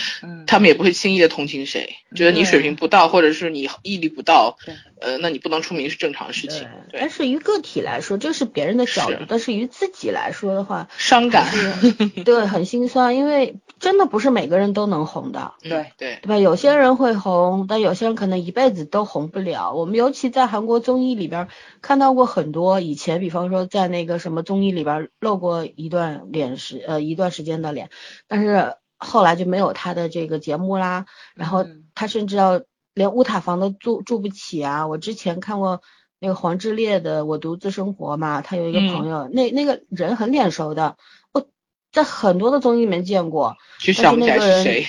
[0.47, 4.57] 他们也不会轻易的同情谁，觉得你水平不到，或者是你毅力不到。
[5.01, 6.67] 呃，那你不能出名是正常的事情。
[6.91, 11.47] 对，但是于个体来说，这是别人的角度；但是于自己来说的话，伤感，
[12.23, 15.53] 对，很心酸，因为真的不是每个人都能红的。
[15.63, 16.37] 对对，对吧？
[16.37, 19.73] 有些人会红，但有些人可能一辈子都红不了。
[19.73, 21.47] 我们尤其在韩国综艺里边
[21.81, 27.89] 看到过很多，以前比方说在那个什么综艺里边露过一段脸时，呃，一段时间的脸，
[28.27, 31.05] 但是后来就没有他的这个节目啦。
[31.33, 32.61] 然后他甚至要。
[32.93, 34.87] 连乌塔房都住住不起啊！
[34.87, 35.81] 我之前看过
[36.19, 40.97] 那个黄致列的《我独自生活》嘛，他有一个朋友，那那个人很脸熟的，
[41.31, 41.47] 我
[41.91, 44.87] 在很多的综艺里面见过，就想不起来是谁，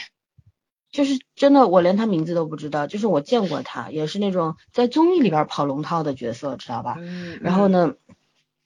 [0.90, 6.96] 就是真的我连他名字都不知道，就是我见过他，也是那种在综艺里边跑龙套的角色，知道吧？
[6.98, 7.38] 嗯。
[7.40, 7.94] 然后呢，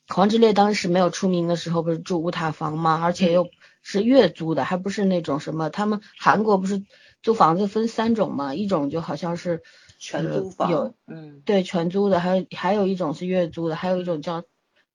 [0.09, 2.99] 黄致列当时没有出名的时候，不是住乌塔房吗？
[3.03, 3.51] 而且又
[3.83, 6.83] 是月租的，还不是那种什么，他们韩国不是。
[7.27, 9.65] 租房子分三种嘛，一种就好像是
[9.99, 14.45] 全租房，有，嗯，对，全租的，还有还有一种是月租的，还有一种叫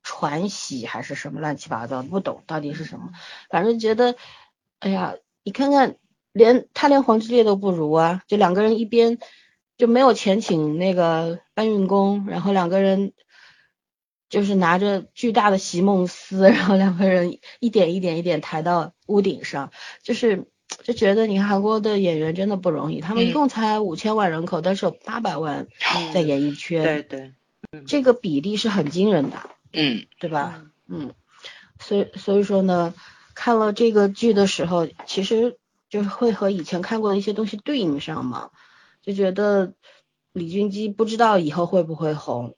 [0.01, 3.09] 传喜还是什么乱七八糟，不懂到底是什么，
[3.49, 4.15] 反正觉得，
[4.79, 5.97] 哎呀，你看看，
[6.31, 9.19] 连他连黄志列都不如啊，就两个人一边
[9.77, 13.11] 就没有钱请那个搬运工，然后两个人
[14.29, 20.49] 就是拿着巨大的席梦思，然后两个人一点一点一点抬到屋顶上，就是。
[20.83, 25.67] 就觉得你看韩国的演员真的不容易，他们一共才五千万人口，但是有八百万
[26.13, 27.33] 在演艺圈，对
[27.71, 30.63] 对，这个比例是很惊人的，嗯，对吧？
[30.87, 31.13] 嗯，
[31.79, 32.93] 所以所以说呢，
[33.35, 35.57] 看了这个剧的时候，其实
[35.89, 38.49] 就是会和以前看过的一些东西对应上嘛，
[39.01, 39.73] 就觉得
[40.33, 42.55] 李俊基不知道以后会不会红。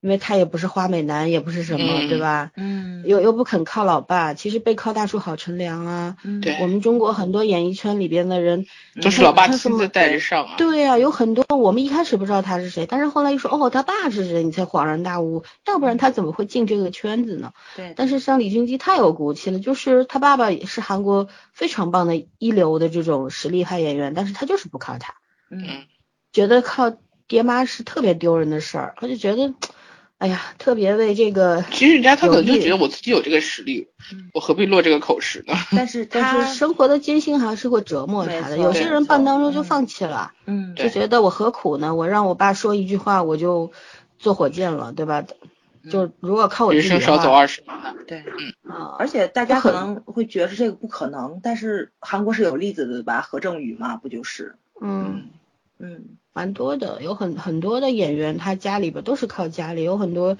[0.00, 2.50] 因为他也不是花美男，也不是什么，对吧？
[2.56, 3.04] 嗯。
[3.06, 6.16] 又又不肯靠老爸，其实背靠大树好乘凉啊。
[6.24, 6.40] 嗯。
[6.40, 6.56] 对。
[6.62, 8.66] 我们中国很多演艺圈里边的人
[9.02, 10.54] 都是老爸亲自带着上啊。
[10.56, 15.44] 对呀，有很多我们一开始不知道他是谁，但是后来一说哦，他爸是谁，你才恍然大悟。
[15.66, 17.52] 要不然他怎么会进这个圈子呢？
[17.76, 17.92] 对。
[17.96, 25.14] 但是像李俊基太有骨气了，就是他爸爸也是韩国非常棒的一流的这种实力派演员，但是他就是不靠他。
[25.50, 25.84] 嗯。
[26.32, 26.90] 觉得靠。
[27.30, 29.54] 爹妈是特别丢人的事儿，他就觉得，
[30.20, 31.64] 哎呀，特别为这个。
[31.72, 33.88] 其实人家他可能就觉得我自己有这个实力，
[34.34, 35.54] 我何必落这个口实呢？
[35.74, 41.94] 但是但他是生活的艰辛还是会折磨他的，有些人半当中就嗯放弃了，嗯就觉得我何苦呢？
[41.94, 43.72] 我让我爸说一句话我就
[44.18, 45.24] 坐火箭了，对吧？
[45.90, 47.94] 就如果靠我自人己的话，生少走二十年呢。
[48.06, 48.18] 对，
[48.68, 53.22] 啊，而且大家可能会觉得这个不可能，但是韩国是有例子的对吧？
[53.22, 54.56] 何正宇嘛，不就是？
[54.82, 55.30] 嗯。
[55.82, 60.38] 嗯蛮多的，有很很多的演员，他家里边都是靠家里，有很多，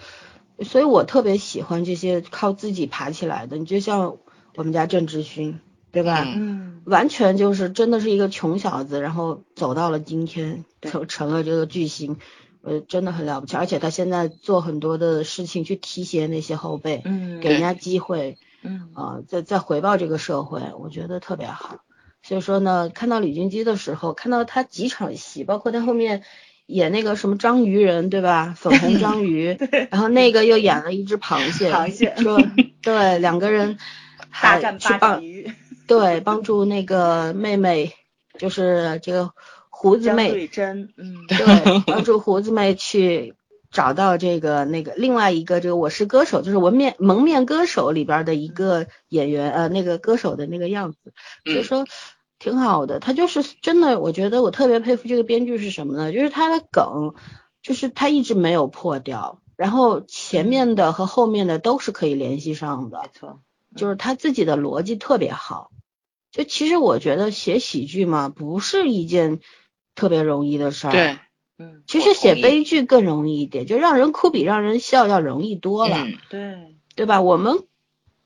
[0.62, 3.57] 所以我特别喜欢这些靠自己爬起来的。
[3.57, 4.18] 你就像
[4.55, 5.57] 我们家郑智薰，
[5.91, 6.22] 对吧？
[6.26, 12.16] 嗯嗯完全就是真的是一个穷小子，然后走到了今天，对成成了这个巨星，
[12.62, 13.57] 呃，真的很了不起。
[13.57, 21.80] 而且他现在做很多的事情去提携那些后辈，嗯给人家机会，嗯啊，再再回报这个社会，我觉得特别好。
[22.22, 26.22] 所以说呢，看到李俊基的时候，看到他几场戏，包括他后面
[26.66, 28.54] 演那个什么章鱼人，对吧？
[28.56, 29.56] 粉红章鱼，
[29.90, 32.40] 然后那个又演了一只螃蟹，螃蟹说
[32.82, 33.78] 对两个人
[34.40, 35.52] 大还战八去帮爪鱼，
[35.86, 37.92] 对帮助那个妹妹，
[38.38, 39.32] 就是这个
[39.68, 40.48] 胡子张妹，
[40.96, 43.34] 嗯对，帮助胡子妹去
[43.70, 50.98] 找到这个那个另外一个这个《我是歌手》，就是《纹面蒙面歌手》里边的一个演员，呃，那个歌手的那个样子，
[51.44, 51.86] 所以嗯说
[52.38, 52.98] 挺好的。
[52.98, 56.12] 他就是真的，我觉得我特别佩服这个编剧是什么呢？
[56.12, 57.14] 就是他的梗，
[57.62, 63.10] 就是他一直没有破掉，然后前面的和后面的都是可以联系上的没。
[63.12, 63.40] 错，
[63.76, 65.70] 就是他自己的逻辑特别好。
[66.32, 69.40] 就其实我觉得写喜剧嘛，不是一件
[69.94, 70.90] 特别容易的事儿。
[70.92, 71.18] 对，
[71.61, 76.56] 嗯其实写悲剧更容易一点，就让人哭比让人笑要容易多了，嗯对，
[76.96, 77.20] 对吧？
[77.20, 77.58] 我们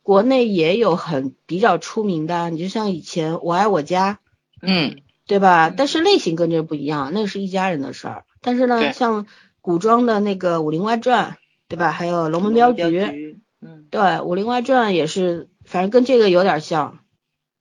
[0.03, 4.15] 国内也有很比较出名的，你就像以前《我爱我家》，
[4.63, 5.69] 嗯对吧？
[5.69, 8.25] 嗯但是类型跟这不一样，那是一家人的事儿。
[8.41, 9.27] 但是呢，像
[9.61, 11.33] 古装的那个《武林外传》，
[11.67, 11.91] 对吧？
[11.91, 16.99] 还有《龙门镖局》，局，嗯对，《武林外传》也是，反正跟这个有点像，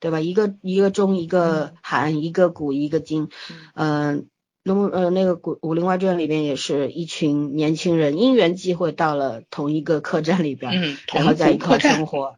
[0.02, 0.20] 对吧？
[0.20, 3.30] 一个一个中，一个韩，一个古，一个今。
[3.76, 4.28] 嗯，
[4.64, 12.38] 龙呃那个古《武林外传》里边也是一群年轻人因缘际会到了同一个客栈里边，嗯，然后在一块生活。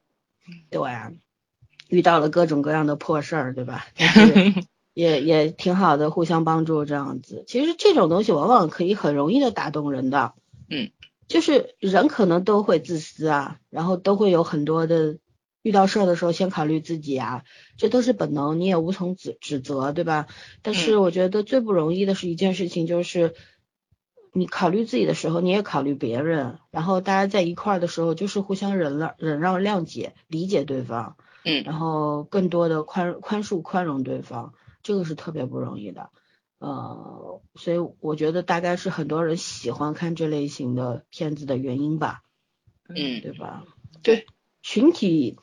[0.70, 1.12] 对啊，
[1.88, 3.86] 遇到了各种各样的破事儿，对吧？
[3.98, 4.54] 但是
[4.94, 7.44] 也也挺好的，互相帮助这样子。
[7.48, 10.34] 其实这种东西往往可以很容易的打动人的。
[10.70, 10.90] 嗯，
[11.28, 15.18] 就是人可能都会自私啊，然后都会有很多的
[15.66, 17.44] 遇到事儿的时候先考虑自己啊，
[17.76, 20.28] 这都是本能，你也无从指指责，对吧？
[20.62, 23.34] 但是我觉得最不容易的是一件事情，就是
[24.32, 34.54] 你考虑自己的时候，你也考虑别人，然后大家在一块儿的时候，就是互相忍让、忍让、谅解、理解对方，嗯然后更多的宽宽恕、宽容对方，
[34.84, 36.12] 这个是特别不容易的。
[36.60, 42.22] 呃，所以我觉得大概是很多人喜欢看这类型的片子的原因吧，
[42.88, 43.64] 嗯对吧？
[44.04, 44.28] 对，
[44.62, 45.38] 群体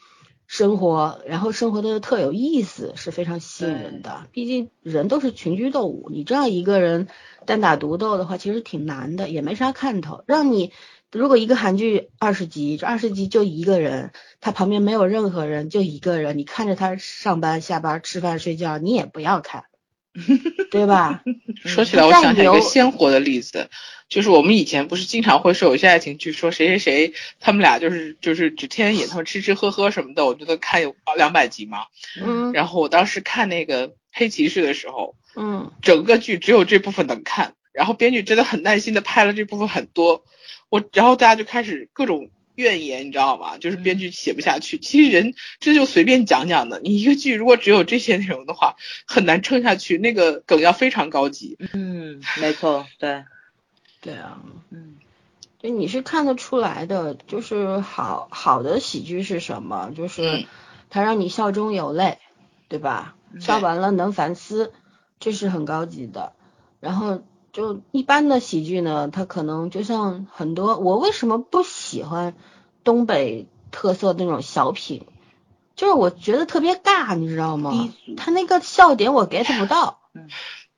[0.55, 4.27] 生活，然后生活的特有意思，是非常吸引人的。
[4.33, 7.09] 毕竟人都是群居动物，你这样一个人
[7.47, 10.25] 单打独斗的话，其实挺难的，也没啥看头。
[10.27, 10.71] 让你
[11.11, 19.65] 如果一个韩剧二十集，这二十集就一个人，他旁边没有任何人，就一个人，你看着他上班、下班、吃饭、睡觉，你也不要看，
[20.71, 21.23] 对吧？
[21.65, 23.71] 说起来，我想起来一个鲜活的例子，
[24.09, 31.87] 就是我们以前不是经常会说有些爱情剧，说谁谁谁他们俩就是就是只天天演他们吃吃喝喝什么的，我觉得看有两百集嘛。
[32.23, 40.25] 嗯然后我当时看那个黑骑士的时候，嗯整个剧只有这部分能看，然后编剧真的很耐心的拍了这部分很多，
[40.69, 43.59] 我然后大家就开始各种怨言，你知道吗？
[43.59, 44.79] 就是编剧写不下去。
[44.79, 48.77] 其实人这就随便讲讲的，你一个剧如果只有这些内容的话，
[49.07, 51.57] 很难撑下去，那个梗要非常高级。
[51.73, 53.25] 嗯，没错，对，
[54.01, 54.41] 对啊。
[54.71, 54.97] 嗯
[55.59, 59.93] 对你是看得出来的，就是好好的喜剧是什么？
[59.97, 60.45] 就是嗯
[60.91, 62.19] 它让你笑中有泪，
[62.69, 63.15] 对吧？
[63.39, 64.73] 笑完了能反思，
[65.21, 66.33] 这是很高级的。
[66.81, 67.23] 然后
[67.53, 72.35] 就一般的喜剧呢，它可能就像很多，我为什么不喜欢
[72.83, 75.07] 东北特色那种小品？
[75.77, 77.71] 就是我觉得特别尬，你知道吗
[78.05, 78.15] 俗？
[78.17, 80.01] 他那个笑点我 get 不到，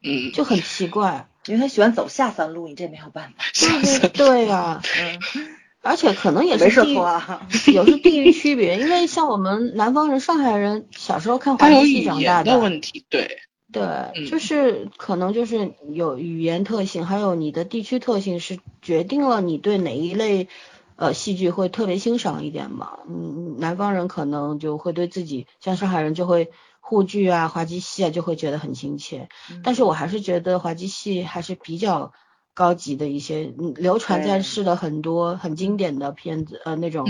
[0.02, 1.28] 嗯，就很奇怪。
[1.46, 3.44] 因为他喜欢走下三路，你这没有办法。
[3.52, 4.80] 对对对呀、
[5.36, 5.48] 嗯，
[5.82, 7.46] 而且可能也是没说地域错啊。
[7.74, 13.42] 有是地域区别，因为像我们南方人、上海人小时候看滑它有语稽戏长大言的问题，对，
[13.74, 20.48] 对，嗯就是可能就是有语言特性，还有你的地区特性是决定了你对哪一类
[20.96, 23.00] 呃戏剧会特别欣赏一点嘛。
[23.08, 26.50] 嗯，南方人可能就会对自己，像上海人就会
[26.80, 29.28] 沪剧啊、滑稽戏啊，就会觉得很亲切。
[29.62, 32.12] 但是我还是觉得滑稽戏还是比较
[32.54, 37.06] 高级的一些流传在世的很多很经典的片子，呃，那种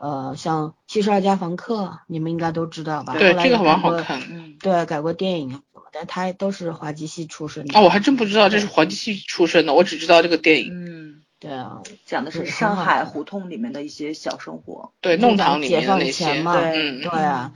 [0.00, 3.14] 呃像七十二家房客，你们应该都知道吧？
[3.18, 4.20] 对，这个蛮好看。
[4.30, 7.78] 嗯，对，改过电影，但他都是滑稽戏出身的。
[7.78, 10.70] 啊，我还真不知道这是滑稽戏出身的，我只知道这个电影。
[10.72, 14.92] 嗯，对啊，讲的是上海胡同里面的一些小生活。
[15.00, 16.24] 对，弄堂里面的那些。
[16.24, 17.52] 对对啊，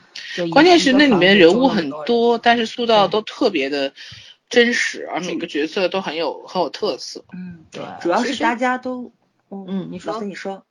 [0.52, 3.92] 关键是那里面人物很多，但是塑造都特别的。
[4.50, 7.24] 真实，而每个角色都很有很有特色。
[7.32, 9.10] 嗯，对，主要是大家都，
[9.50, 10.64] 嗯，你说，你说，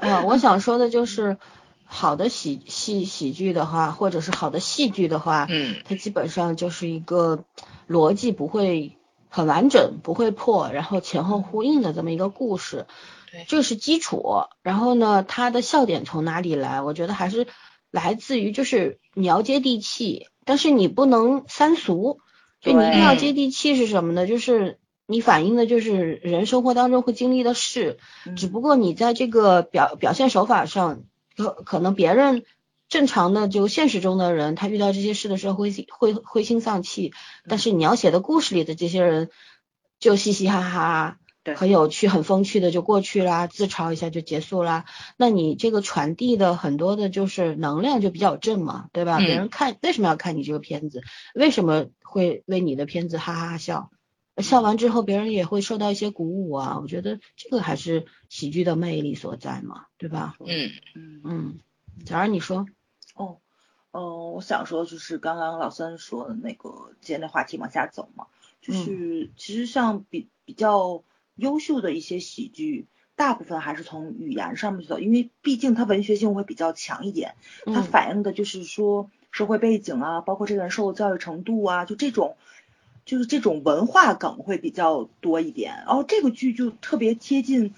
[0.00, 1.38] 嗯， 我想说的就是，
[1.84, 7.44] 好的喜戏喜剧的话，或者是好的戏剧的话，嗯，它基本上就是一个
[7.88, 8.96] 逻辑不会
[9.28, 12.86] 很完整，不会破，然后前后呼应的这么一个故事，
[13.32, 14.44] 对，这是基础。
[14.62, 16.80] 然后呢，它的笑点从哪里来？
[16.82, 17.46] 我觉得还是
[17.90, 22.20] 来自于就是你要接地气，但是你不能三俗。
[22.60, 24.26] 就你一定要接地气是什么呢？
[24.26, 27.98] 就是你反映的就是人生活当中会经历的事，
[28.36, 31.04] 只不过你在这个表表现手法上，
[31.36, 32.44] 可可能别人
[32.88, 37.12] 正常的就现实中的人，他遇到这些事的时候会会灰心丧气，
[37.48, 39.30] 但是你要写的故事里的这些人
[39.98, 41.18] 就嘻嘻哈哈。
[41.56, 44.86] 很有趣，很风趣的就过去啦，自嘲一下就结束啦。
[45.18, 49.18] 那你这个传递的很多的就是能量就比较正嘛，对吧？
[49.18, 51.02] 别人看为什么要看你这个片子？
[51.34, 53.90] 为什么会为你的片子哈哈哈笑？
[54.38, 56.78] 笑完之后别人也会受到一些鼓舞啊。
[56.80, 60.36] 我觉得这个还是喜剧的魅力所在嘛，对吧？
[60.40, 61.58] 嗯嗯嗯。
[62.04, 62.66] 假如你说，
[63.14, 63.38] 哦，
[63.92, 68.26] 嗯，我想说就是刚刚老三说的那个，接那话题往下走嘛，
[68.60, 71.02] 就是其实像比比较。
[71.36, 77.34] 优秀的一些喜剧，大部分还是从语言上面去走，因为毕竟它文学性会比较强一点，
[77.66, 82.36] 它反映的就是说社会背景啊，包括这个人受的教育程度啊，就这种，
[83.04, 85.82] 就是这种文化梗会比较多一点。
[85.86, 87.74] 然后这个剧就特别贴近，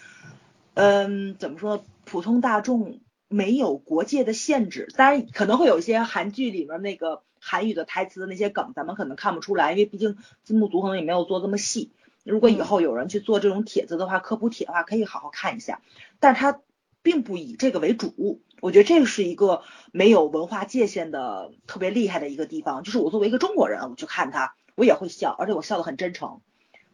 [0.74, 11.90] 嗯，怎么说，普通大众没有国界的限制，当然可能会有一些韩剧里面那个韩语的台词的那些梗，咱们可能看不出来，因为毕竟字幕组可能也没有做这么细。
[12.24, 15.80] 如果以后有人去做这种帖子的话，科普帖的话，可以好好看一下。
[16.18, 16.60] 但是它
[17.02, 19.62] 并不以这个为主，我觉得这个是一个
[19.92, 22.82] 没有文化界限的特别厉害的一个地方。
[22.82, 26.40] 就是我作为一个中国人，我去看它，我也会笑，而且我笑得很真诚。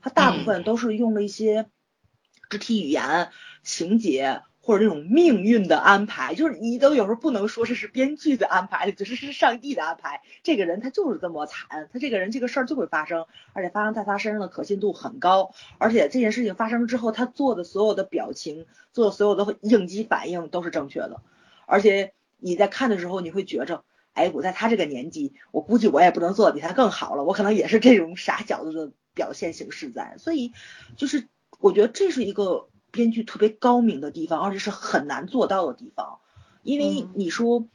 [0.01, 1.67] 他大部分都是用了一些
[2.49, 3.29] 肢体语言、
[3.63, 4.41] 情节。
[4.65, 10.23] 或者那种命运的安排，就是你都有时候不能说这是编剧的安排，只是是上帝的安排。
[10.45, 15.53] 这个人他就是这么惨，他这个人这个事儿就会发生，而且发生在他身上的可信度很高。
[15.79, 21.21] 而且这件事情发生之后，他做的所有的表情，做的所有的应激反应都是正确的。
[21.67, 30.17] 而且你在看的时候，你会觉着，哎，我在他这个年纪，我估计我也不能做的比他更好了，我可能也是这种傻小子的表现形式在。
[30.19, 30.53] 所以，
[30.97, 32.69] 就是我觉得这是一个。
[32.95, 36.19] 编剧特别高明的地方，而且是很难做到的地方，
[36.63, 37.67] 因为你说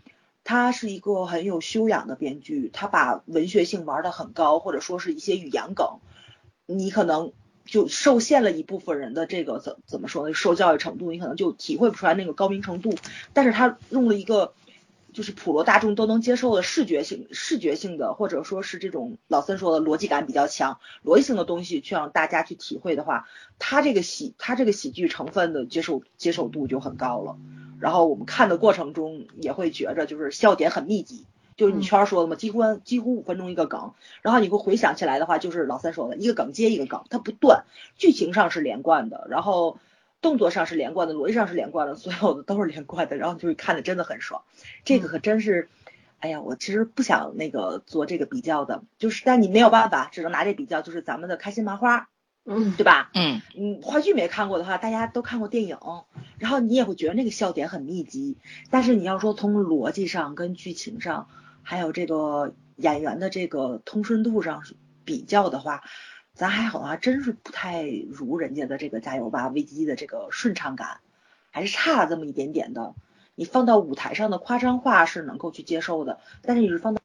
[0.44, 6.02] 他是一个很有修养的编剧，他把文学性玩的很高，或者说是一些语言梗，
[6.68, 7.34] 你可能
[7.66, 10.36] 就受限了一部分人的这个怎怎么说呢？
[10.36, 12.94] 受教育程度，你可能就体会不出来那个高明程度。
[13.34, 14.54] 但是他用了一个。
[15.18, 27.36] 就是普罗大众都能接受的视觉性、视觉性的，或者说是这种老森说的逻辑感比较强、逻辑性的东西，去让大家去体会的话，他这个喜他这个喜剧成分的接受接受度就很高了。
[27.80, 37.66] 然后我们看的过程中也会觉着就是笑点很密集，就是你圈说的嘛，几乎几乎五分钟一个梗，然后你会回想起来的话，就是老三说的一个梗接一个梗，它不断，
[37.98, 39.80] 剧情上是连贯的，然后。
[40.22, 44.42] 动作上是连贯的，逻辑上是连贯的，所有的都是连贯的，然后就会看的真的很爽。
[44.84, 45.70] 这个可真是，
[46.20, 52.10] 哎呀，我其实不想那个做这个比较的，就是但你没有办法，只能拿这比较，就是咱们的开心麻花，
[52.46, 53.12] 嗯，对吧？
[53.14, 55.78] 嗯嗯，话剧没看过的话，大家都看过电影，
[56.40, 58.38] 然后你也会觉得那个笑点很密集。
[58.72, 61.28] 但是你要说从逻辑上、跟剧情上，
[61.62, 64.64] 还有这个演员的这个通顺度上
[65.06, 65.84] 比较的话。
[66.38, 71.00] 咱还好啊，真是不太如人家的这个加油吧危机的这个顺畅感，
[71.50, 72.94] 还是差了这么一点点的。
[73.34, 77.02] 你放到舞台上的夸张化是能够去接受的，但是你是放到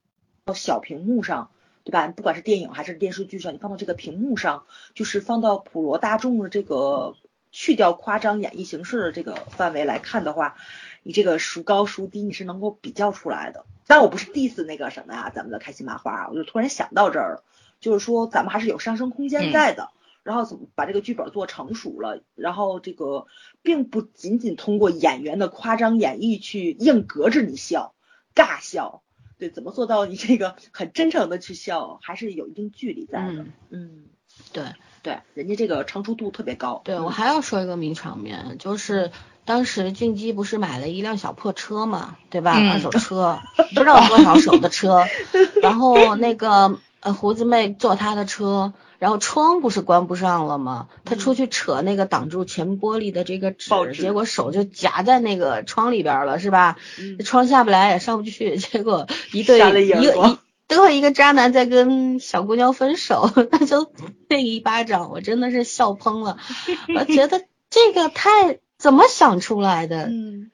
[0.53, 1.51] 小屏幕上，
[1.83, 2.09] 对吧？
[2.09, 7.16] 不管是电影还是电视剧上，你放到这个屏幕上，就是放到普罗大众的这个
[7.51, 10.57] 去掉夸张演绎形式的这个范围来看的话，
[11.03, 13.64] 你这个孰高孰低你是能够比较出来的。
[13.87, 17.45] 但我不是 diss 那个什么呀，咱们的开心麻花，我就突然想到这儿了。
[17.83, 19.91] 就是说，咱们还是有上升空间在的。
[20.22, 22.22] 然后怎么把这个剧本做成熟了？
[22.35, 23.26] 然后这个
[23.61, 27.93] 并不仅仅通过演员的夸张演绎去硬隔着你笑，
[28.35, 29.03] 尬笑。
[29.37, 33.45] 对，怎么做到你这个很真诚的去笑，还是有一定距离在的。
[33.68, 34.05] 嗯，
[34.53, 34.64] 对。
[35.03, 36.80] 对，人家这个成熟度特别高。
[36.85, 39.11] 对我还要说一个名场面，就是
[39.45, 42.55] 当时俊基不是买了一辆小破车嘛，对吧？
[42.57, 43.41] 嗯二手车，
[43.74, 45.05] 不知道多少手的车，
[45.61, 48.73] 然后那个呃胡子妹坐他的车。
[48.99, 50.87] 然后窗不是关不上了吗？
[51.05, 53.69] 他出去扯那个挡住前玻璃的这个纸，
[54.01, 56.77] 结果手就夹在那个窗里边了，是吧？
[57.01, 60.39] 嗯窗下不来也上不去，结果一对一一个一
[60.69, 63.93] 对一个渣男在跟小姑娘分手， 那就
[64.29, 66.37] 那一巴掌，我真的是笑喷了。
[66.97, 70.52] 我觉得这个太怎么想出来的，嗯，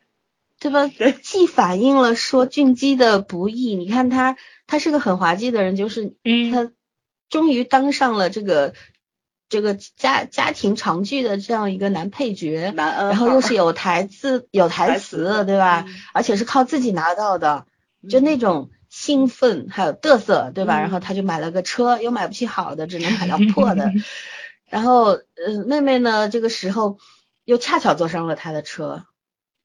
[0.60, 0.88] 对吧？
[1.22, 4.36] 既反映了说俊基的不易，你看他
[4.66, 6.70] 他是个很滑稽的人，就是嗯他
[7.30, 8.74] 终于当上了这个
[9.48, 15.84] 这个家家庭长剧的这样一个男配角，然后又是有台词有台台词词对吧？
[15.86, 17.66] 嗯而且是靠自己拿到的，
[18.10, 20.78] 就那种兴奋还有嘚瑟，对吧？
[20.78, 23.92] 嗯然后他就买了个车，又买不起好的，只能买辆 破的。
[24.68, 26.98] 然后，呃，妹妹呢，这个时候
[27.44, 29.04] 又恰巧坐上了他的车。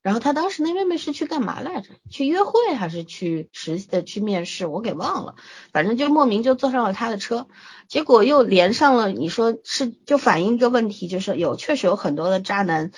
[0.04, 1.90] 然后他当时那妹妹是去干嘛来着？
[2.10, 4.68] 去约会还是去实习的去面试？
[4.68, 5.36] 我给忘了。
[5.72, 7.48] 反正就莫名就坐上了他的车，
[7.88, 9.10] 结果又连上了。
[9.10, 12.92] 你说是就反映一个问题，就是有确实有很多的渣男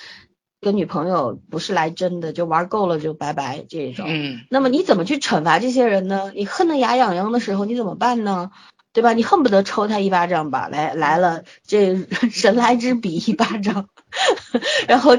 [0.59, 4.07] 跟女朋友不是来真的，就玩够了就拜拜这种。
[4.09, 6.31] 嗯那么你怎么去惩罚这些人呢？
[6.35, 8.49] 你恨得牙痒痒的时候，你怎么办呢？
[8.93, 9.13] 对吧？
[9.13, 11.97] 你恨不得抽他一巴掌吧，来来了，这
[12.31, 13.89] 神来之笔一巴掌，
[14.87, 15.17] 然后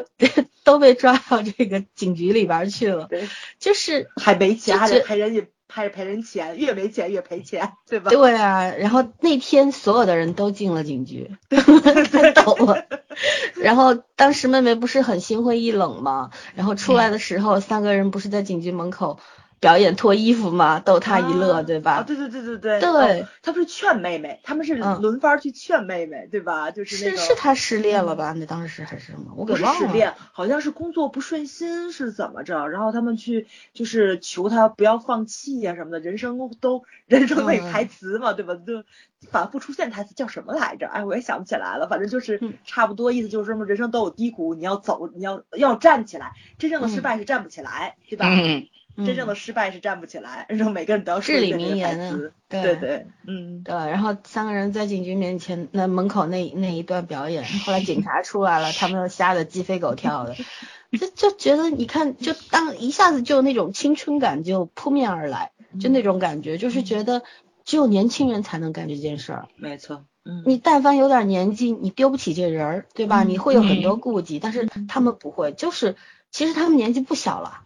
[0.66, 3.06] 都被抓到这个警局里边去了。
[3.08, 3.28] 对，
[3.60, 8.10] 就是还没钱，还得赔人家，还得赔人钱，越没钱越赔钱，对吧？
[8.10, 12.84] 对啊，然后那天所有的人都进了警局， 太逗了。
[13.54, 16.30] 然后当时妹妹不是很心灰意冷吗？
[16.56, 19.20] 然后出来的时候，三个人不是在警局门口
[19.58, 20.80] 表演脱衣服嘛？
[20.80, 22.02] 逗她一乐，啊啊，对吧？
[22.02, 26.70] 对对对对对对哦他不是劝妹妹，他们是嗯轮番去劝妹妹，对吧？
[26.70, 28.32] 就是那是个是她失恋了吧？
[28.36, 29.32] 那当时还是什么？
[29.36, 29.78] 我给不是忘了。
[29.80, 32.68] 失恋，好像是工作不顺心是怎么着？
[32.68, 38.54] 然后他们去就是求他不要放弃呀、什么的，人生都人生那嗯台词嘛，对吧？
[38.54, 38.84] 就
[39.30, 40.86] 反复出现台词叫什么来着？
[40.86, 48.26] 哎，我也想不起来了，反正就是嗯差不多意思就是什么，人生都有低谷，你要走，你要要站起来，真正的失嗯败是站不起来，对吧？
[48.28, 48.66] 嗯
[49.04, 60.34] 真正的失败是站不起来，然后每个人都要说至理名台词，对对对，嗯，对，然后三个人在警局面前那门口那那一段表演，后来警察出来了，他们又吓得鸡飞狗跳的，
[60.98, 67.22] 就就觉得你看，就当一下子就那种青春感就扑面而来，就那种感觉，就是觉得
[67.64, 69.48] 只有年轻人才能干这件事儿。
[69.56, 73.24] 没错，嗯，你但凡有点年纪，你丢不起这人儿，对吧？
[73.24, 73.96] 嗯你会有很多。
[73.96, 75.96] 顾忌，但是他们不会，就是
[76.30, 77.62] 其实他们年纪不小了，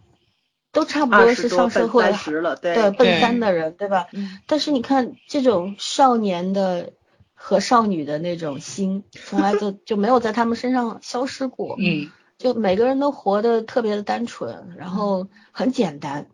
[0.71, 4.07] 都差不多是上社会了，对对奔三的人，对吧？
[4.13, 6.93] 嗯但是你看这种少年的
[7.33, 11.75] 和少女的那种心，从来就就没有在他们身上消失过。
[11.79, 16.27] 嗯就每个人都活得特别的单纯，然后很简单。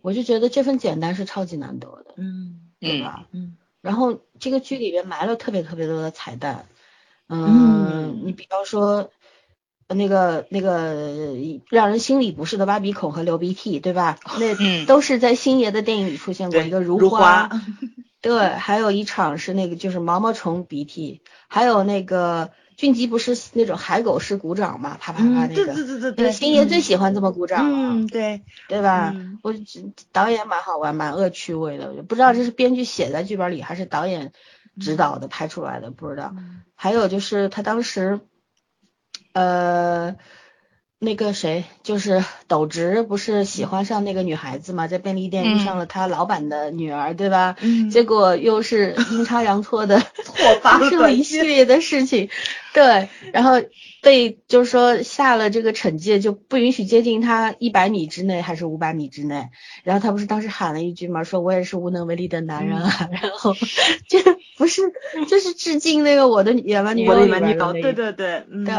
[0.00, 3.26] 我就觉得这份简单是超级难得的，嗯对吧？
[3.32, 6.66] 嗯然后这个剧里面埋了特别特别多的彩蛋，
[7.28, 9.10] 嗯，嗯你比方说。
[9.88, 11.34] 那个那个
[11.70, 14.18] 让人心里不适的挖鼻孔和流鼻涕，对吧？
[14.38, 17.60] 那嗯都是在星爷的电影里出现过一个如花，花
[18.20, 29.12] 对，还有一场是那个就是毛毛虫鼻涕，还有那个俊基不是那种海狗式鼓掌嘛，啪啪啪嗯，那对个，对对对对，那个星爷最喜欢这么鼓掌了，嗯，对，对吧？
[29.14, 34.32] 嗯我只导演蛮好玩，蛮恶趣味的，不知道这是编剧写在剧本里还是导演
[34.80, 36.32] 指导的拍出来的，不知道。
[36.34, 38.20] 嗯还有就是他当时，
[39.34, 40.16] 呃，
[41.04, 47.56] 那个谁，就是斗直不是喜欢上那个女孩子嘛，在便利店遇上了他老板的女儿，对吧？
[47.60, 52.28] 嗯结果又是阴差阳错的 错 发发生了一系列的事情，
[52.72, 53.62] 对，然后
[54.02, 59.48] 被就是说下了这个惩戒，就不允许接近他一百米之内还是五百米之内。
[59.82, 63.54] 然后他不是当时喊了一句嘛，说我也是无能为力的男人啊， 然后
[64.08, 64.18] 这
[64.56, 64.82] 不是
[65.28, 68.74] 就是致敬那个我的野蛮女我友对对对，嗯对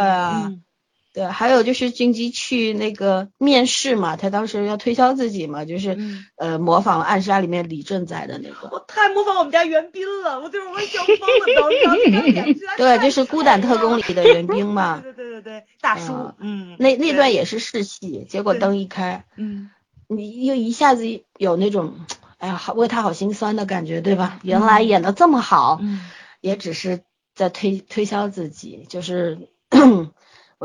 [1.15, 6.25] 对，还有就是俊基去那个面试嘛，他当时要推销自己嘛，就是、嗯。
[6.35, 8.67] 呃模仿了《暗杀》里面李正宰的那个。
[8.69, 19.69] 我太模仿我们家袁彬了，我就是我笑疯了，当时那张脸实在对，就是《孤胆特工》里的袁彬嘛， 对对对对对，大叔嗯，嗯，那那段，也是试戏，结果灯一开，嗯。
[20.07, 21.05] 你又一下子
[21.37, 21.95] 有那种，
[22.37, 24.39] 哎呀，好为他好心酸的感觉，对吧？
[24.43, 26.01] 原来演的这么好，嗯。
[26.41, 27.01] 也只是
[27.33, 29.47] 在推推销自己，就是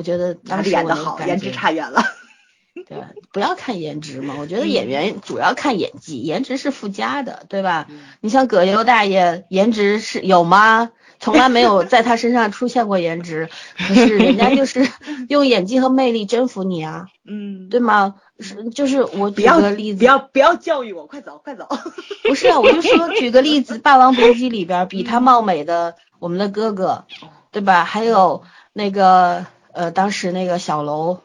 [0.01, 2.03] 我觉得哪当时演的好，颜值差远了，
[2.89, 2.97] 对，
[3.35, 7.85] 不要看颜值嘛，我觉得嗯演员主要看演技，颜值是附加的，对吧？
[7.91, 10.91] 嗯你像葛优大爷，颜值是有吗？
[11.19, 14.89] 从来没有在他身上出现过颜值，可是人家就是
[15.29, 18.15] 用演技和魅力征服你啊，嗯，对吗？
[18.39, 21.69] 是就是我举个例子，不要不要教育我，快走快走。
[22.25, 27.05] 不是啊，我就说举个例子，《霸王别姬》里边比他貌美的我们的哥哥，
[27.53, 27.85] 对吧？
[27.85, 28.43] 还有
[28.73, 31.21] 那个呃，当时那个小楼，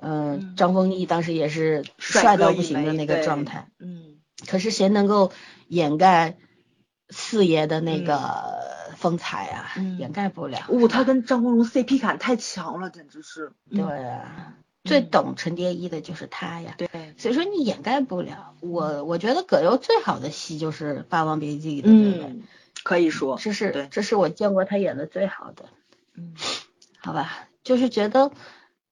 [0.00, 3.68] 嗯、嗯张丰毅当时也是帅帅到不行的那个状态。
[3.78, 4.16] 嗯，
[4.46, 5.32] 可是谁能够
[5.68, 6.36] 掩盖
[7.10, 9.72] 四爷的那嗯个风采啊？
[9.76, 10.66] 嗯掩盖不了。
[10.68, 13.52] 哦，他跟张国荣 CP 感太强了，简直是。
[13.70, 14.54] 对嗯啊，
[14.84, 16.74] 最懂陈蝶衣的就是他呀。
[16.78, 16.88] 对，
[17.18, 18.54] 所以说你掩盖不了。
[18.60, 21.88] 我我觉得葛优最好的戏就是《霸王别姬》里的。
[21.90, 22.42] 嗯，
[22.82, 25.66] 可以说，这是对这是我见过他演的最好的，
[26.16, 26.34] 嗯
[27.00, 27.47] 好吧？
[27.68, 28.32] 就是觉得，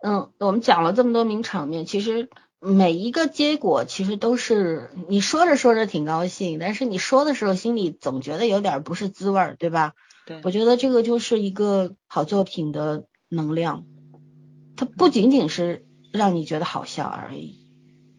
[0.02, 2.28] 嗯，我们讲了这么多名场面，其实
[2.60, 9.94] 每一个结果其实都是你说着说着挺高兴，但是你说的时候心里总觉得有点不是滋味儿，对吧？
[10.26, 13.86] 对我觉得这个就是一个好作品的能量，
[14.76, 17.58] 它不仅仅是让你觉得好笑而已，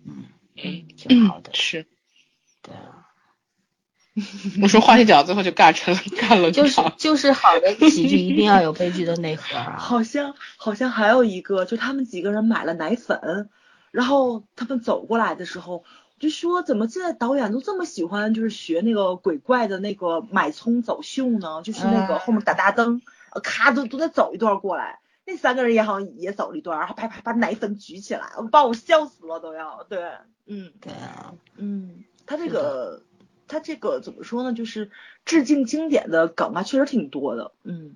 [0.08, 0.24] 嗯，
[0.56, 1.86] 嗯，挺好的，是。
[2.64, 2.97] 对啊。
[4.62, 6.82] 我说话题讲到最后就尬成了 尬了就是。
[6.98, 9.76] 就是好的喜剧一定要有悲剧的内核啊。
[9.78, 13.50] 好像好像还有一个，就他们几个人买了奶粉，
[13.92, 15.84] 然后他们走过来的时候，我
[16.20, 21.62] 就说怎么现在导演都这么喜欢，就是学那个鬼怪的那个买葱走秀呢？
[21.64, 23.02] 就是那个嗯后面打大灯，
[23.34, 25.00] 呃咔都都得走一段过来。
[25.26, 29.86] 那三个人也好像也走了一段，然后啪啪把奶粉举起来，把我笑死了都要。
[29.90, 30.00] 对，
[30.48, 33.04] 嗯对啊，嗯，他这个
[33.48, 34.54] 他这个怎么说呢？
[34.54, 34.92] 就是
[35.26, 37.52] 致敬经典的梗啊，确实挺多的。
[37.64, 37.96] 嗯，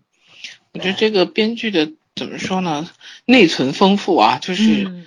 [0.74, 2.90] 我觉得这个编剧的怎么说呢，
[3.26, 5.06] 内存丰富啊，就是、嗯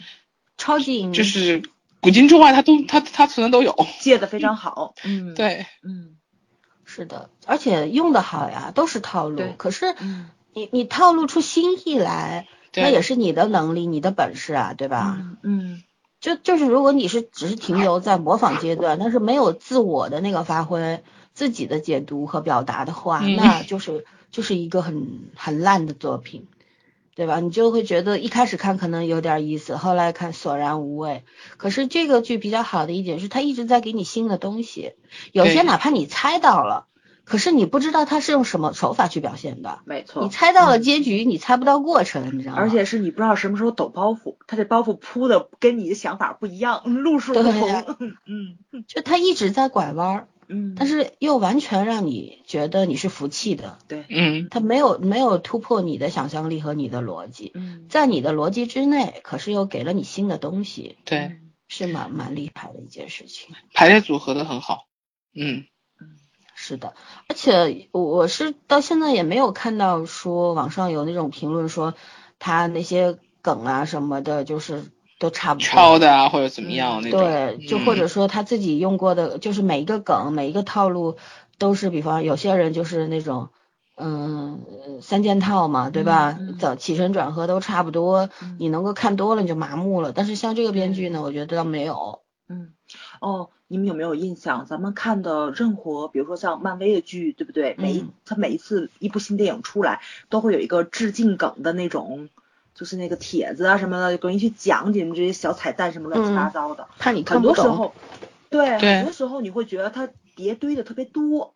[0.57, 1.63] 超级就是
[2.01, 3.87] 古今中外他都他他存的都有。
[4.01, 4.95] 借的非常好。
[5.03, 6.17] 嗯，， 对，嗯
[6.85, 9.55] 是的，而且用的好呀，都是套路对。
[9.59, 15.17] 可是嗯你你套路出新意来，对那也是你的能力，你的本事啊，对吧？
[15.21, 15.83] 嗯嗯
[16.25, 21.03] 就就是如果你是只是停留在模仿阶段，但是没有自我的那个发挥、
[21.35, 26.47] 自己的解读和表达的话，嗯那就是就是一个很很烂的作品，
[27.15, 27.41] 对吧？
[27.41, 31.25] 你就会觉得一开始看可能有点意思，后来看索然无味。
[31.59, 34.95] 可是这个剧比较好的一点是，它一直在给你新的东西，
[35.31, 36.87] 有些哪怕你猜到了，
[37.25, 39.81] 可是你不知道他是用什么手法去表现的。
[39.87, 40.23] 没错。
[40.23, 42.59] 你猜到了嗯结局，你猜不到过程，你知道吗？
[42.59, 47.97] 而且是你不知道什么时候抖包袱，他这包袱铺的跟你的想法不一样，路数不同。
[48.27, 50.29] 嗯就他一直在拐弯儿。
[50.47, 63.55] 嗯，但是又完全让你觉得你是服气的，对，嗯，他没有没有突破你的想象力和你的逻辑，嗯在你的逻辑之内，可是又给了你新的东西，对，是蛮蛮厉害的一件事情。
[63.73, 64.85] 排列组合的很好。
[65.35, 65.65] 嗯，
[66.55, 66.95] 是的，
[67.29, 71.95] 而且我我是到现在也没有看到说网上有那种评论说
[72.39, 74.85] 他那些梗啊什么的，就是
[75.19, 75.67] 都差不多。
[75.67, 77.21] 抄的啊或者怎么样那种。
[77.21, 81.17] 对，就或者嗯说他自己用过的，就是每一个梗、每一个套路
[81.59, 83.49] 都是，比方有些人就是那种，
[83.97, 84.63] 嗯，
[85.03, 86.79] 三件套嘛，对吧早嗯？
[86.79, 90.13] 起承转合都差不多，嗯你能够看多了你就麻木了。
[90.13, 92.21] 但是像这个编剧呢，我觉得倒没有。
[92.49, 92.75] 嗯，
[93.21, 94.67] 哦，你们有没有印象？
[94.67, 97.75] 咱们看的任何，比如说像漫威的剧，对不对？
[97.77, 102.29] 每一嗯它每一次一部新电影出来，都会有一个致敬梗的那种，
[102.73, 106.87] 就是那个帖子啊什么的，给你去讲解这些小彩蛋什么乱七八糟的。
[107.01, 107.65] 怕你看很不懂。
[107.65, 107.95] 多时候，
[108.49, 111.53] 对，对很多时候你会觉得它叠堆的特别多。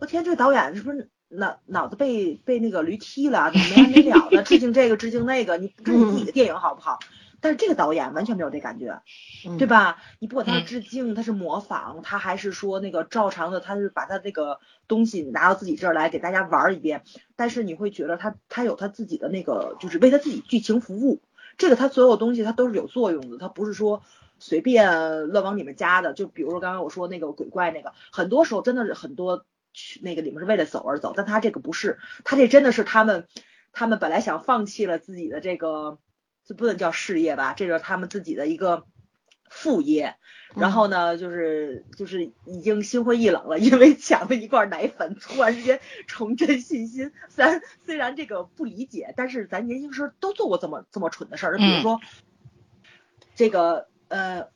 [0.00, 3.52] 我天，这个导演是不是脑脑子被被那个驴踢了？
[3.52, 5.58] 怎么没完没了的致敬这个致敬那个？
[5.58, 6.98] 你不你自己的电影好不好？
[7.42, 9.02] 但是这个导演完全没有这感觉，
[9.46, 9.98] 嗯对吧？
[10.20, 17.02] 你不管他是嗯致敬，他是模仿，他还是说那个照常的，他是把他这个东西拿到自己这儿来给大家玩儿一遍。
[17.36, 21.20] 但是你会觉得他他有他自己的那个，就是为他自己剧情服务。
[21.58, 24.02] 这个他所有东西他都是有作用的，他不是说
[24.38, 26.14] 随便乱往里面加的。
[26.14, 29.44] 就比如说刚刚我说那个鬼怪那个，很多时候真的是很多
[30.00, 33.26] 那个里面是为了走而走，但他这个不是，他这真的是他们
[33.72, 35.98] 他们本来想放弃了自己的这个，
[36.44, 38.84] 这不能叫事业吧，这是他们自己的一个
[39.48, 40.16] 副业。
[40.54, 47.10] 然后呢，就是就是已经心灰意冷了，因为抢了一罐奶粉，突然之间重振信心。
[47.30, 51.56] 虽然虽然这个不理解，但是咱年轻时候都做过这么这么蠢的事儿。
[51.56, 52.00] 比如说，
[53.34, 54.50] 这个呃，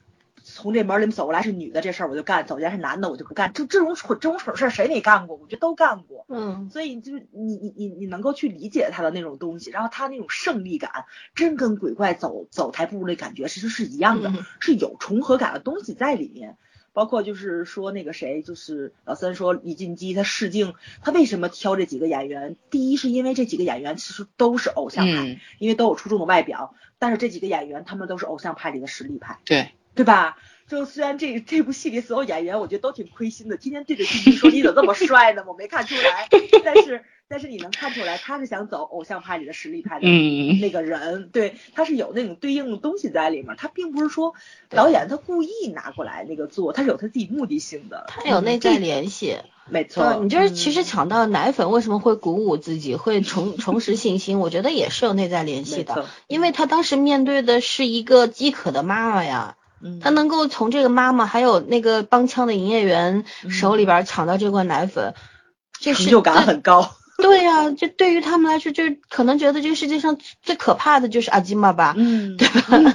[0.48, 3.52] 从这门里面走过来是女的，这事儿我就干；走进来是男的，我就不干。
[3.52, 5.36] 就这种蠢这种蠢事儿，谁没干过？
[5.36, 6.24] 我觉得都干过。
[6.28, 16.56] 嗯，所以就是你你你你能够去理解他的那种东西，然后他那种胜利感，真跟鬼怪走走台步那感觉其实是一样的，嗯是有重合感的东西在里面。
[16.92, 20.72] 包括就是说那个谁，就是老三说李进基他试镜，
[21.02, 22.56] 他为什么挑这几个演员？
[22.70, 30.36] 第一是因为这几个演员其实都是偶像派，嗯，因为都有出众的外表，但是这几个演员他们都是偶像派里的实力派，对，对吧？
[30.68, 35.44] 就虽然这这部戏里所有演员，我觉得都挺亏心的，天天对着镜头说你怎么这么 帅呢？
[35.46, 36.28] 我没看出来，
[36.64, 44.34] 但是但是你能看出来他是想走偶像派里的实力派的嗯，那个人，对，他是有那种对应的东西在里面，他并不是说
[44.68, 49.36] 导演他故意拿过来那个做，他是有他自己目的性的，他有内在联系。
[49.68, 54.40] 没错，对，你就是其实嗯抢到奶粉为什么会鼓舞自己，会重重拾信心？
[54.40, 60.00] 我觉得也是有内在联系的，因为他当时面对的是一个饥渴的妈妈呀，嗯。
[60.00, 65.14] 他能够从这个妈妈还有那个帮腔的营业员手里边抢到这罐奶粉，
[65.78, 72.62] 这成就感很高，对呀、就对于他们来说，就可能觉得这个世界上最可怕的就是阿基玛吧，嗯，对吧？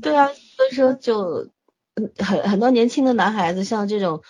[0.00, 1.48] 对啊，所以说就
[1.94, 4.22] 嗯很很多年轻的男孩子，像这种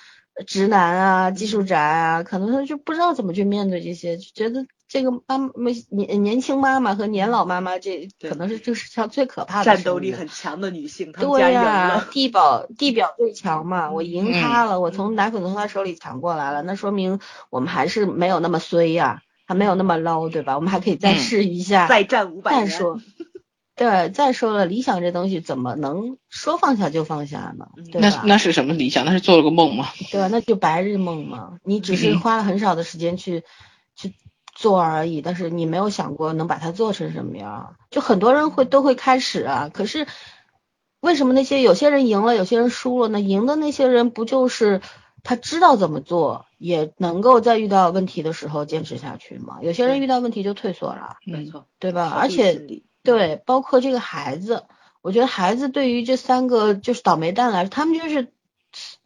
[0.47, 5.53] 直男啊、技术宅啊，可能他就不知道怎么去面对这些，就觉得这个妈妈
[5.89, 17.21] 年年轻妈妈和年老妈妈，这可能是这个世上最可怕的战斗力很强的女性，她们家赢对呀、了，地表地表最强嘛，我赢她了，我嗯从奶粉从她手里抢过来了，那说明
[17.51, 20.57] 我们还是没有那么衰呀、还没有那么 low，对吧？
[20.57, 23.01] 我们还可以再嗯试一下，再战五百年，再说，
[23.77, 27.69] 对，再说了，理想这东西怎么能说放下就放下呢？
[27.77, 28.23] 嗯对吧？
[28.25, 29.05] 那那是什么理想？
[29.05, 29.87] 那是做了个梦吗？
[30.11, 30.27] 对吧？
[30.27, 33.45] 那就白日梦嘛，你只是嗯花了很少的时间去
[33.95, 34.13] 去
[34.61, 37.77] 做而已，但是你没有想过能把它做成什么样。
[37.91, 40.07] 就很多人会都会开始啊，可是
[41.01, 43.21] 为什么那些有些人赢了，有些人输了呢？
[43.21, 44.83] 赢的那些人不就是
[45.23, 49.61] 他知道怎么做，也能够在遇到问题的时候坚持下去吗？
[49.63, 52.11] 有些人遇到问题就退缩了，没错，对吧？
[52.15, 54.65] 而且对，包括这个孩子，
[55.01, 58.35] 我觉得孩子对于这三个就是倒霉蛋来说，他们就是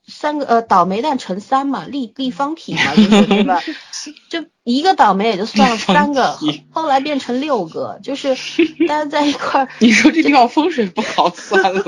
[0.07, 3.61] 三个呃倒霉蛋乘三嘛，立立方体嘛， 就是对吧？
[4.29, 6.39] 就一个倒霉也就算了，三个
[6.71, 8.35] 后来变成六个，就是
[8.87, 11.83] 大家在一块儿，你说这地方风水不好算了，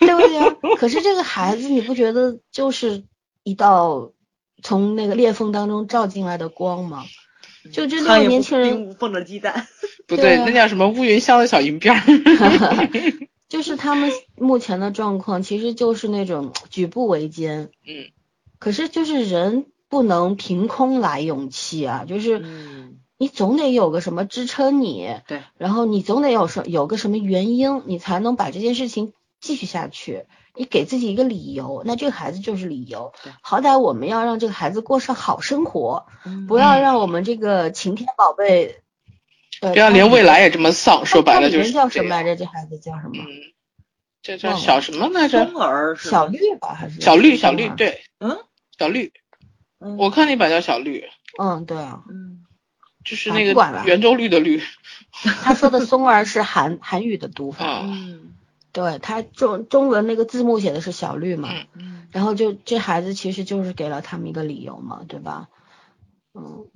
[0.00, 0.20] 对不
[0.60, 0.76] 对？
[0.76, 3.04] 可是这个孩子，你不觉得就是
[3.44, 4.10] 一道
[4.62, 7.04] 从那个裂缝当中照进来的光吗？
[7.72, 9.66] 就这六个苍蝇不年轻人并不放着鸡蛋，
[10.08, 12.00] 不对，对啊那叫什么乌云箱的小银边儿。
[13.50, 17.70] 就是他们目前的状况，其实就是那种举步维艰。
[17.86, 18.06] 嗯，
[18.58, 30.24] 可是就是人不能凭空来勇气啊，就是嗯，你总得有个什么支撑你，对，然后你总得有什有个什么原因，你才能把这件事情继续下去。
[30.56, 33.32] 你给自己一个理由，那这个孩子就是理由对。
[33.40, 38.82] 好歹我们要让这个孩子过上好生活，嗯不要让我们这个晴天宝贝，
[39.60, 42.36] 呃，不要连未来也这么丧，说白了就是叫什么来着？
[42.36, 43.22] 这孩子叫什么？
[43.22, 43.26] 嗯，
[44.22, 45.46] 这叫小什么来着？
[45.46, 48.38] 松儿是小绿吧，还是小绿，小，绿对，嗯
[48.78, 49.12] 小绿。
[49.78, 51.08] 嗯我看那版叫小绿，
[51.38, 52.44] 嗯，对啊，嗯
[53.02, 54.62] 就是那个圆周率的绿。
[55.42, 58.34] 他说的松儿是韩韩语的读法，啊，嗯
[58.72, 65.48] 对他中中文那个字幕写的是小绿嘛，嗯嗯然后就这孩子其实就是给了他们一个理由嘛，对吧？
[66.34, 66.66] 嗯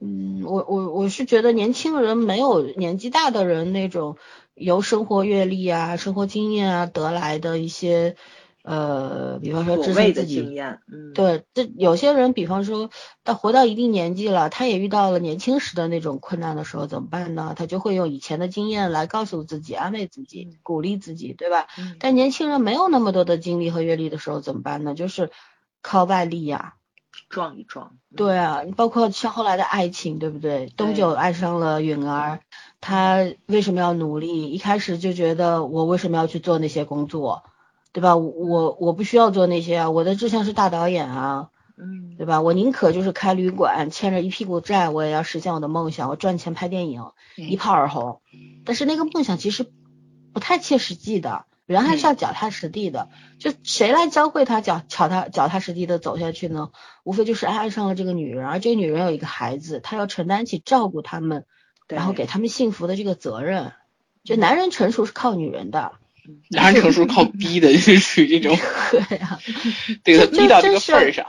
[0.00, 4.16] 嗯，我我我是觉得年轻人没有年纪大的人那种
[4.54, 8.16] 由生活阅历啊、生活经验啊得来的一些
[8.62, 10.42] 呃，比方说自己。
[10.42, 12.90] 经验，嗯，对，这有些人，比方说
[13.22, 17.54] 到活到一定年纪了，他也遇到了年轻时的那种困难的时候，怎么办呢？
[17.56, 21.68] 他就会用以前的经验来告诉自己、安慰自己、鼓励自己，对吧？
[21.78, 24.94] 嗯，但年轻人没有那么多的经历和阅历的时候怎么办呢？
[24.94, 25.30] 就是
[25.80, 26.74] 靠外力呀、
[27.28, 30.66] 撞一撞，嗯，对啊，包括像后来的爱情，对不对？
[30.76, 32.40] 东九爱上了允儿，
[32.80, 34.50] 他为什么要努力？
[34.50, 37.42] 一开始就觉得我为什么要去做那些工作，
[37.92, 38.16] 对吧？
[38.16, 42.40] 我我不需要做那些啊，我的志向是大导演啊，嗯，对吧？
[42.40, 47.02] 我宁可就是开旅馆，欠着一屁股债，我也要实现我的梦想，我赚钱拍电影，
[47.36, 48.20] 嗯一炮而红。
[48.64, 49.66] 但是那个梦想其实
[50.32, 53.10] 不太切实际的，人还是要脚踏实地的。
[53.38, 56.70] 就谁来教会他脚脚踏脚踏实地的走下去呢？
[57.04, 61.44] 无非就是爱上了这个女人，而这个女人有一个孩子，他要承担起照顾他们，
[61.88, 63.72] 然后给他们幸福的这个责任。
[64.24, 65.92] 就男人成熟是靠女人的，
[66.50, 68.56] 男人成熟靠逼的，就是 属于这种，
[68.90, 69.38] 对啊。
[70.02, 71.26] 对他逼到这个份儿上。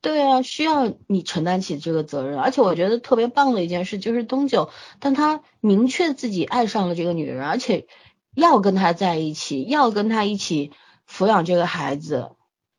[0.00, 7.86] 对啊，需要你承担起这个责任，而且我觉得特别棒的一件事就是东九，当他明确自己爱上了这个女人，而且
[8.34, 10.72] 要跟他在一起，要跟他一起
[11.10, 12.30] 抚养这个孩子，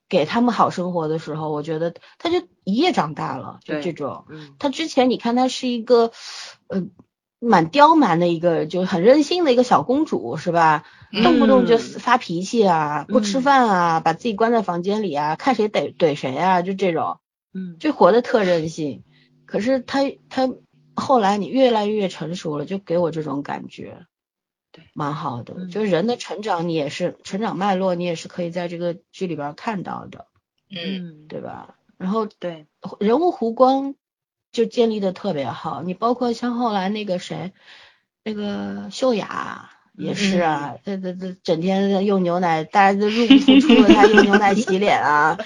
[0.10, 4.26] 给他们好生活的时候，我觉得他就一夜长大了，就这种。
[4.30, 6.12] 嗯，他之前你看他是一个，
[6.68, 6.84] 呃，
[7.40, 10.84] 蛮刁蛮的一个，就很任性的一个小公主，是吧？
[11.24, 17.20] 动不动就发脾气啊，不吃饭啊，把自己关在房间里啊，看谁怼怼谁啊，就这种，
[17.54, 19.04] 嗯，就活得特任性。
[19.46, 20.00] 可是他
[20.30, 20.50] 他
[20.96, 24.08] 后来你越来越成熟了，就给我这种感觉，
[24.74, 25.54] 对，蛮好的。
[25.56, 30.26] 嗯就是人的成长，你也是成长脉络，你也是可以在这个剧里边看到的，
[30.70, 31.76] 嗯，对吧？
[31.98, 32.66] 然后对，
[33.00, 33.96] 人物弧光
[34.52, 37.54] 就建立的特别好，你包括像后来那个谁，
[38.24, 45.38] 那个秀雅也是啊，这这这整天用牛奶，大家都入不敷出了，他用牛奶洗脸啊，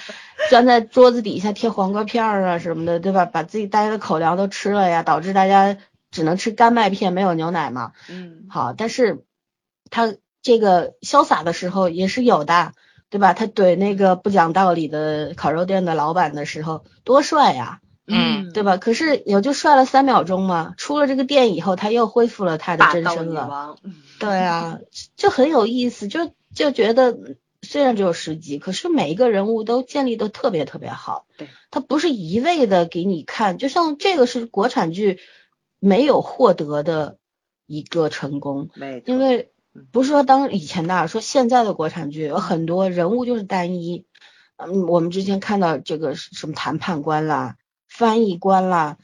[0.49, 3.25] 钻在桌子底下贴黄瓜片儿啊什么的，对吧？
[3.25, 5.77] 把自己大家的口粮都吃了呀，导致大家
[6.17, 7.91] 只能吃干麦片，没有牛奶嘛。
[8.09, 9.23] 嗯，好，但是
[9.91, 12.73] 他这个潇洒的时候也是有的，
[13.11, 13.33] 对吧？
[13.33, 17.81] 他怼那个不讲道理的烤肉店的老板的时候，多帅呀！
[18.07, 18.77] 嗯对吧？
[18.77, 23.75] 可是也就帅了三秒钟嘛，出了这个店以后，他又恢复了他的真身了。
[24.19, 24.79] 对啊，
[25.15, 27.15] 就很有意思，就就觉得
[27.61, 31.27] 虽然只有十集，可是每一个人物都建立的特别特别好。
[31.37, 35.19] 对，他不是一味的给你看，就像这个是国产剧
[35.79, 37.17] 没有获得的
[37.65, 44.05] 一个成功，没，因为嗯不是说当以前的啊，说现在的国产剧有很多人物就是单一。
[44.59, 47.57] 嗯，我们之前看到这个什么谈判官啦、
[47.87, 48.97] 翻译官啦，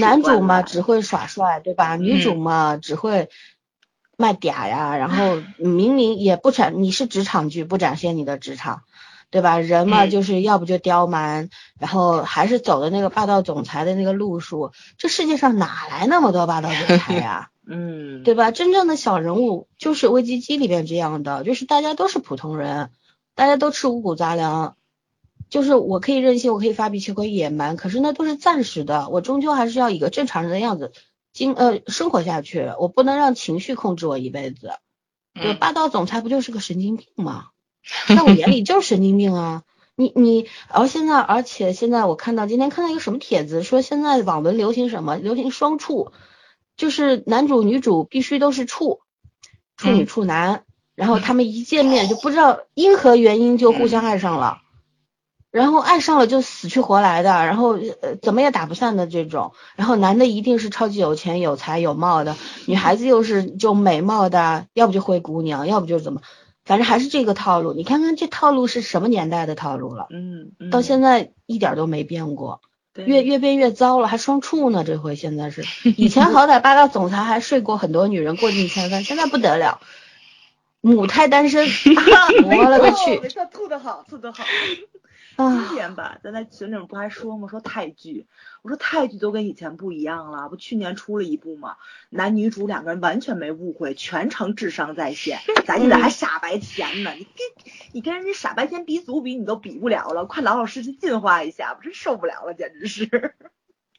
[0.00, 1.96] 男主嘛只会耍帅，对吧？
[1.96, 3.28] 女主嘛只会
[4.16, 8.84] 卖嗲呀，然后 明明也不展，你是职场剧，不展现你的职场，
[9.30, 9.58] 对吧？
[9.58, 14.72] 人嘛嗯就是要不就刁蛮，然后还是走的那个霸道总裁的那个路数。
[14.98, 17.50] 这世界上哪来那么多霸道总裁呀？
[17.68, 18.52] 嗯，对吧？
[18.52, 22.90] 真正的小人物就是危机机里边这样的，就是大家都是普通人，
[23.34, 24.76] 大家都吃五谷杂粮，
[25.50, 30.92] 就是我可以任性，我可以发脾气，我可以野蛮，可是那都是暂时的，我终究还是要一个正常人的样子
[31.32, 34.70] 经呃生活下去，我不能让情绪控制我一辈子。
[35.34, 37.48] 对，嗯霸道总裁不就是个神经病吗？
[38.08, 39.62] 在我眼里就是神经病啊！
[39.94, 45.16] 你你，而现在，而且现在我看到今天看到一个什么帖子，说现在网文流行什么？
[45.16, 46.12] 流行双处，
[46.76, 49.00] 就是男主女主必须都是处，
[49.76, 50.64] 处女嗯处男，
[50.94, 54.58] 然后他们一见面就不知道 因何原因就互相爱上了，
[55.50, 66.20] 然后爱上了就死去活来的，然后呃怎么也打不散的这种，然后男的一定是超级有钱有才有貌的，女孩子又是就美貌的，要不就灰姑娘，要不就怎么，
[66.66, 67.72] 反正还是这个套路。
[67.72, 72.60] 你看看这套路是什么年代的套路了，嗯，嗯，到现在一点都没变过，
[72.92, 74.84] 对越越变越糟了，还双处呢。
[74.84, 75.64] 这回现在是，
[75.96, 79.80] 以前好歹霸道总裁还睡过很多女人，过尽千帆，现在不得了，
[80.80, 81.66] 母胎单身，
[82.44, 84.44] 我了个去没事，吐的好，吐的好。
[85.36, 85.76] 啊今！
[85.76, 87.48] 天吧，咱在群里面不还说吗？
[87.48, 88.26] 说泰剧，
[88.62, 91.76] 我说泰剧都跟以前不一样了，不去年出了一部吗，
[92.10, 103.34] 男女主两个人完全没误会，全程智商在线， 咱现在还傻白甜呢，你跟你跟人家傻白甜鼻祖比，你都比不了了，快老老实实进化一下，我真受不了了，简直是。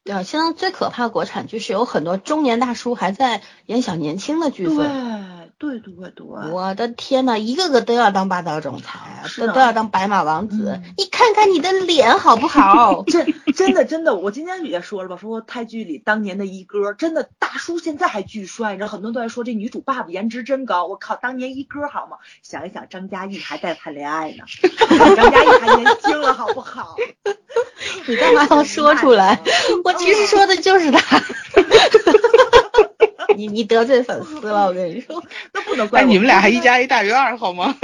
[0.07, 5.47] 对啊，现在最可怕的国产剧是有很多中年大叔还在演小年轻的剧份。
[5.59, 10.79] 对对对对，我的天呐，一个个都要当霸道总裁，都都要当白马王子。
[10.83, 13.03] 嗯你看看你的脸好不好？
[13.09, 22.17] 真真的真的，我今天也说了吧，说泰剧里当年的一哥，真的大叔现在还巨帅，你知道很多人都在说这女主爸爸颜值真高，我靠，当年一哥好吗？
[22.43, 24.43] 想一想，张嘉译还在谈恋爱呢，
[25.15, 26.95] 张嘉译还年轻了，好不好？
[28.05, 29.39] 你干嘛要说出来？
[29.83, 31.23] 我其实说的就是他。
[33.35, 35.23] 你你得罪粉丝了，我跟你说。
[35.53, 37.75] 那不能怪哎，你们俩还一加一大于二好吗？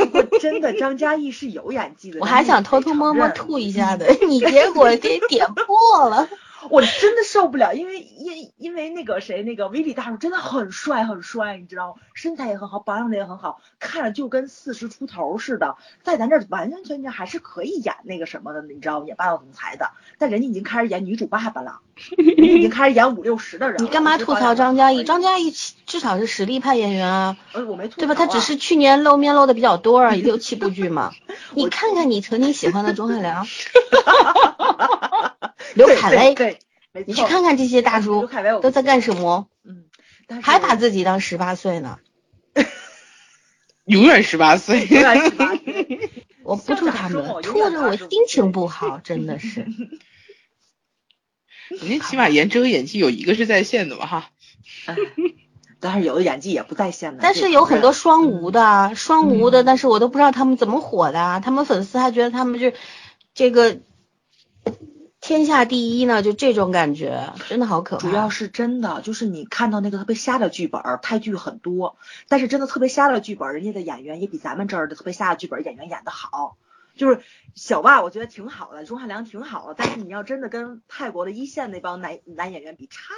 [0.42, 6.28] 真的，张嘉译是有演技的，我还想偷偷摸摸吐一下 的，你结果给点破了。
[6.74, 12.02] 我真的受不了，因为因因为那个谁，那个威力大叔真的很帅很帅，你知道吗？
[12.16, 19.06] 身材也很好，保养的也很好，看着就跟四十出头似的，在咱这完完全全还是可以演那个什么的，你知道吗？
[19.06, 21.82] 演霸道总裁的，但人家已经开始演女主爸爸了，
[22.18, 23.84] 已经开始演五六十的人了。
[23.84, 25.04] 你干嘛吐槽张嘉译？
[25.04, 25.52] 张嘉译
[25.86, 28.16] 至少是实力派演员啊，呃，我没吐槽、啊，对吧？
[28.16, 31.12] 他只是去年露面露的比较多而已，六七部剧嘛。
[31.54, 33.46] 你看看你曾经喜欢的钟汉良。
[35.76, 36.60] 刘恺威，对，
[36.94, 37.06] 没错。
[37.08, 38.28] 你去看看这些大叔
[38.62, 39.48] 都在干什么？
[39.64, 39.86] 嗯，
[40.42, 42.00] 还把自己当十八岁呢。
[43.86, 44.86] 永远十八岁。
[44.86, 46.12] 永远十八岁。
[46.44, 49.66] 我不吐他们，吐的我心情不好， 真的是。
[51.70, 54.30] 人家起码颜值和演技有一个是在线的吧哈。
[55.80, 57.20] 但是有的演技也不在线的。
[57.22, 61.42] 但是有很多双无的，双无的，但是我都不知道他们怎么火的。
[61.44, 62.72] 他们粉丝还觉得他们就
[63.34, 63.80] 这个。
[65.24, 68.02] 天下第一呢，就这种感觉，真的好可怕。
[68.02, 71.96] 主要是真的，就是你看到那个特别瞎的剧本，泰剧很多，
[72.28, 76.58] 但是真的特别瞎的剧本，人家的演员也比咱们这儿的特别瞎的剧本演员演的好。
[76.96, 77.22] 就是
[77.56, 83.14] 小袜，我觉得挺好的，钟汉良挺好的，但是你要真的跟泰国的一线那帮男男演员比，差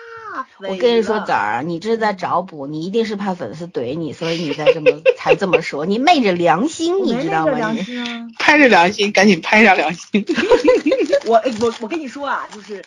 [0.60, 7.54] 我跟你说，崽儿，你这是在找补，你一定是怕粉丝怼你，所以你才这么才这么说，你昧着良心，你知道吗？
[7.54, 10.26] 良心啊，拍着良心，赶紧拍上良心。
[11.26, 12.84] 我我我跟你说啊，就是，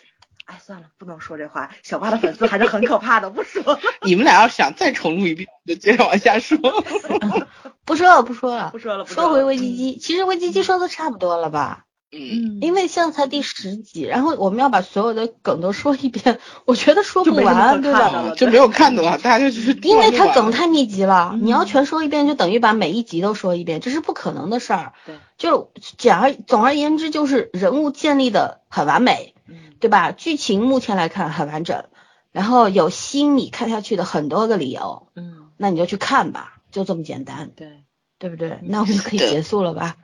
[0.49, 3.79] 哎，算了，不能说这话，小花的粉丝还是很可怕的，不说。
[4.01, 6.57] 你们俩要想再重录一遍，就接着往下说。
[7.85, 9.05] 不说了，不说了，不说了。
[9.05, 11.85] 说回危机机，其实危机机说的差不多了吧？
[12.11, 18.33] 嗯，因为现在才第十集，然后我们要把所有的梗都说一遍，我觉得说不完，对吧？
[18.35, 19.73] 就没有看的了，大家就是。
[19.83, 24.93] 因为它梗太密集了，你要全说一遍，就等于把每一集都说一遍，这是不可能的事儿。
[25.05, 25.15] 对。
[25.37, 29.35] 就简而总而言之，就是人物建立的很完美，
[29.79, 30.11] 对吧？
[30.11, 31.85] 剧情目前来看很完整，
[32.31, 35.07] 然后有吸引你看下去的很多个理由。
[35.15, 35.47] 嗯。
[35.57, 36.55] 那你就去看吧。
[36.71, 37.83] 就这么简单，对
[38.19, 38.59] 对不对？
[38.61, 39.95] 那我们可以结束了吧？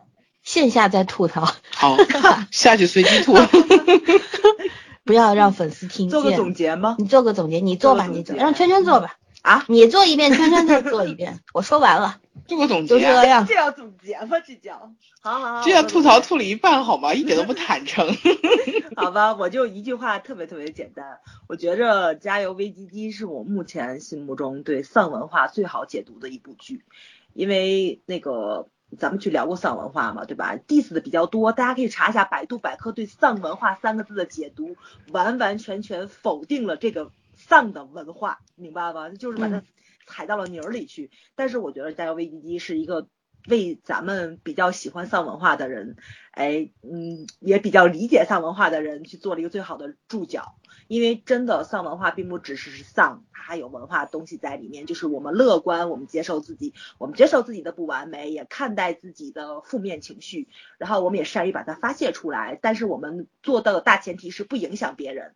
[0.41, 1.95] 线下再吐槽，好，
[2.51, 3.35] 下去随机吐，
[5.05, 6.09] 不要让粉丝听见。
[6.09, 6.95] 做个总结吗？
[6.97, 9.17] 你做个总结，你做吧，你做，让圈圈做吧。
[9.45, 11.39] 啊，你做一遍，圈圈再做一遍。
[11.53, 13.45] 我说完了， 做个总结，就这样。
[13.47, 14.39] 这要总结吗？
[14.43, 14.91] 这叫，
[15.22, 17.13] 好好好，这样吐槽吐了一半好吗？
[17.13, 18.07] 一点都不坦诚。
[18.97, 21.19] 好吧，我就一句话，特别特别简单。
[21.47, 26.84] 我觉着《加油危机机》是我目前心目中对丧文化最好解读的一部剧，
[27.34, 28.67] 因为那个
[28.97, 34.76] 咱们去聊过丧文化嘛，对吧？diss 的比较多，大家可以查一下百度百科对丧文化三个字的解读，
[35.11, 37.11] 完完全全否定了这个。
[37.47, 39.09] 丧的文化，明白吧？
[39.09, 39.63] 就是把它
[40.07, 41.11] 踩到了泥儿里去。
[41.35, 43.07] 但是我觉得《加油危机机》是一个
[43.47, 45.95] 为咱们比较喜欢丧文化的人，
[46.31, 50.55] 哎，嗯，也比较理解丧文化的人去做了一个最好的注脚。
[50.88, 54.85] 因为真的丧文化并不只是是丧，它还有文化东西在里面。
[54.85, 60.47] 就是我们乐观，我们接受自己，我们接受自己的不完美，也看待自己的负面情绪，
[60.77, 62.59] 然后我们也善于把它发泄出来。
[62.61, 65.34] 但是我们做到的大前提是不影响别人。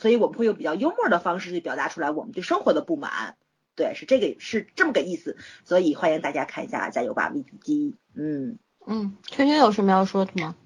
[0.00, 3.36] 所以我们会用比较幽默的方式去表达出来我们对生活的不满，
[3.76, 5.36] 对，是这个是这么个意思。
[5.66, 7.92] 所以欢迎大家看一下《加油吧，危机》。
[8.14, 10.56] 嗯嗯，圈圈有什么要说的吗？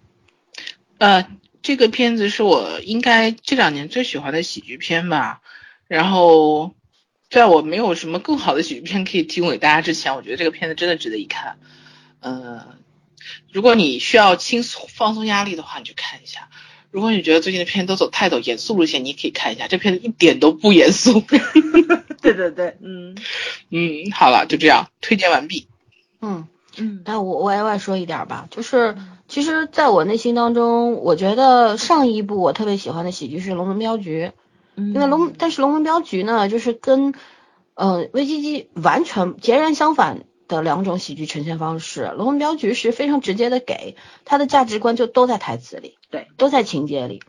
[0.98, 1.28] 呃，
[1.62, 5.42] 这个片子是我应该这两年最喜欢的喜剧片吧。
[5.88, 6.72] 然后
[7.28, 11.58] 在我没有什么更好的喜剧片可以提供给大家之前，我觉得这个片子真的值得一看。
[12.20, 12.78] 嗯，
[13.52, 16.48] 如果你需要轻松放松压力的话，你就看一下。
[16.94, 21.20] 如果你觉得最近的片都走太走严肃路线，你可以看一下这片子一点都不严肃。
[22.22, 23.16] 对对对，嗯
[23.68, 25.66] 嗯，好了，就这样，推荐完毕。
[26.22, 26.46] 嗯
[26.78, 28.94] 嗯，那我我额外说一点吧，就是
[29.26, 34.30] 其实在我内心当中，我觉得上一部我特别喜欢的喜剧是《龙门镖局》，
[34.94, 37.12] 因为龙但是《龙门镖局》呢，就是跟
[37.74, 40.20] 呃危机机完全截然相反。
[40.48, 47.22] 的两种喜剧呈现方式，《龙门镖局》是非常直接的给他的价值观就都在台词里，对，都在情节里。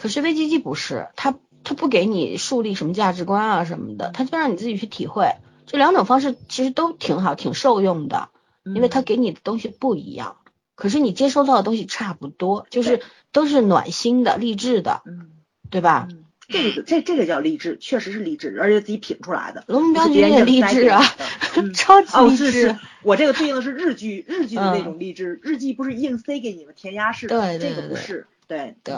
[0.00, 5.34] 可是《危机机》不是，他他不给你树立什么价值观啊什么的，他就让你自己去体会。
[5.66, 8.28] 这两种方式其实都挺好，挺受用的，
[8.64, 10.36] 因为他给你的东西不一样，
[10.74, 15.30] 可是你接收到的东西差不多，就是都是暖心的、励志的，嗯，
[15.70, 16.08] 对吧？
[16.48, 19.64] 这个这这个叫励志，确实是励志，而且自己品出来的。
[19.66, 21.02] 龙门镖局也励志啊，
[21.74, 22.76] 超级励志。
[23.02, 25.40] 我这个对应的是日剧，日剧的那种励志。
[25.42, 28.26] 日剧不是硬塞给你们填鸭式的，这个不是。
[28.46, 28.94] 对对。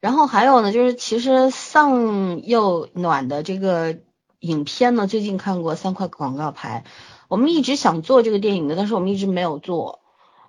[0.00, 3.96] 然后还有呢，就是其实丧又暖的这个
[4.40, 6.84] 影片呢，最近看过三块广告牌。
[7.28, 10.00] 我们一直想做这个电影的，但是我们一直没有做。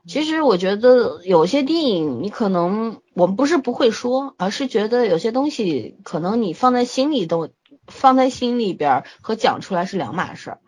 [0.08, 7.50] 其实我觉得有些电影你可能我们不是不会说，而是觉得有些东西可能你放在心里都
[7.88, 10.60] 放在心里边和讲出来是两码事儿。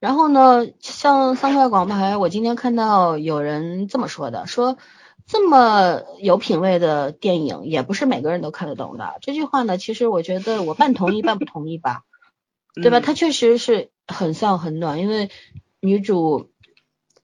[0.00, 4.78] 然后呢，像三块广牌，我今天看到有人这么说的，说
[5.26, 9.18] 这么有品位的电影也不是每个人都看得懂的。
[9.20, 12.04] 这句话呢，其实我觉得我半同意半不同意吧，
[12.74, 13.00] 对吧？
[13.00, 15.30] 它确实是很丧很暖，因为
[15.80, 16.50] 女主。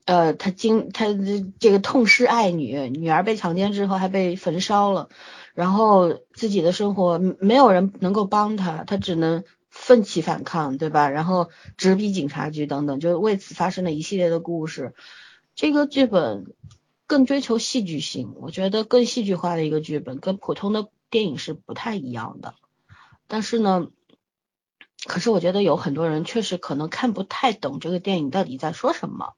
[0.05, 1.07] 呃，他经他
[1.61, 5.09] 这个痛失爱女，女儿被强奸之后还被焚烧了，
[5.55, 11.09] 然后自己的生活没有人能够帮他，他只能奋起反抗，对吧？
[11.09, 14.93] 然后直逼警察局等等，就为此发生了一系列的故事。
[15.55, 16.53] 这个剧本
[17.07, 22.55] 更追求戏剧性，我觉得更戏剧化的一个剧本，跟普通的电影是不太一样的。
[23.29, 23.87] 但是呢，
[25.07, 29.35] 可是我觉得有很多人确实可能看不太懂这个电影到底在说什么。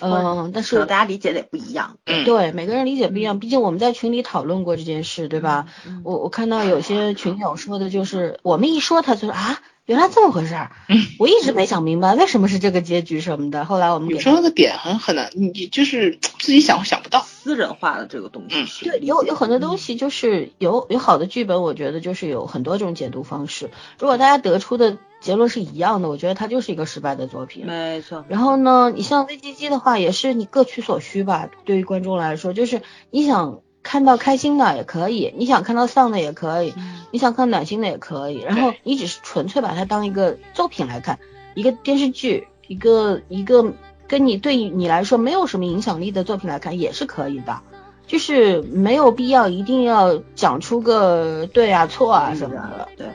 [0.00, 1.96] 嗯，但是大家理解的也不一样。
[2.04, 5.66] 对，每个人理解不一样，毕竟我们在群里讨论过这件事，对吧？
[6.04, 9.60] 我我看到有些群友说的就是，我们一说他就说啊。
[9.86, 10.72] 原来这么回事儿，
[11.16, 13.64] 我一直没想明白为什么是这个结局什么的。
[13.64, 17.20] 后来我们有时候那个点很很难，你就是自己想想不到。
[17.20, 23.70] 私人化的这个东西，对，有有很多东西就是有有好的剧本，我觉得就是有很多种解读方式。
[24.00, 27.66] 如果大家得出的结论是一样的，我觉得它就是一个失败的作品。
[27.66, 28.24] 没错。
[28.28, 31.50] 然后呢，你像 V G G 的话，也是你各取所需吧。
[31.64, 32.80] 对于观众来说，就是
[33.10, 33.60] 你想。
[33.88, 36.74] 看到开心的也可以，你想看到丧的也可以，
[37.12, 41.20] 你想看暖心的也可以，然后你只是纯粹把它当一个作品来看，
[41.54, 43.72] 一个电视剧，一个一个
[44.08, 47.60] 跟你对你来说没有什么影响力的作品来看也是可以的，
[48.08, 53.06] 就是没有必要一定要讲出个对啊错啊什么的，对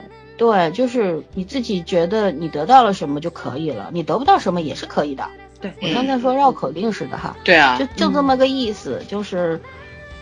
[0.41, 5.23] 对，就是你自己觉得你得到了什么就可以了，你得不到什么也是可以的，
[5.61, 9.61] 对我刚才说绕口令似的哈，对啊，就就这么个意思，就是。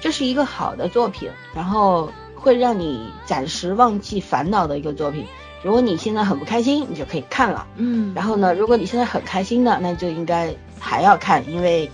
[0.02, 5.26] 这是一个好的作品，然后会让你暂时忘记烦恼的一个作品。
[5.62, 7.68] 如果你现在很不开心，你就可以看了。
[7.76, 8.14] 嗯。
[8.16, 11.92] 然后呢，如果你现在很开心的，那就应该还要看，因为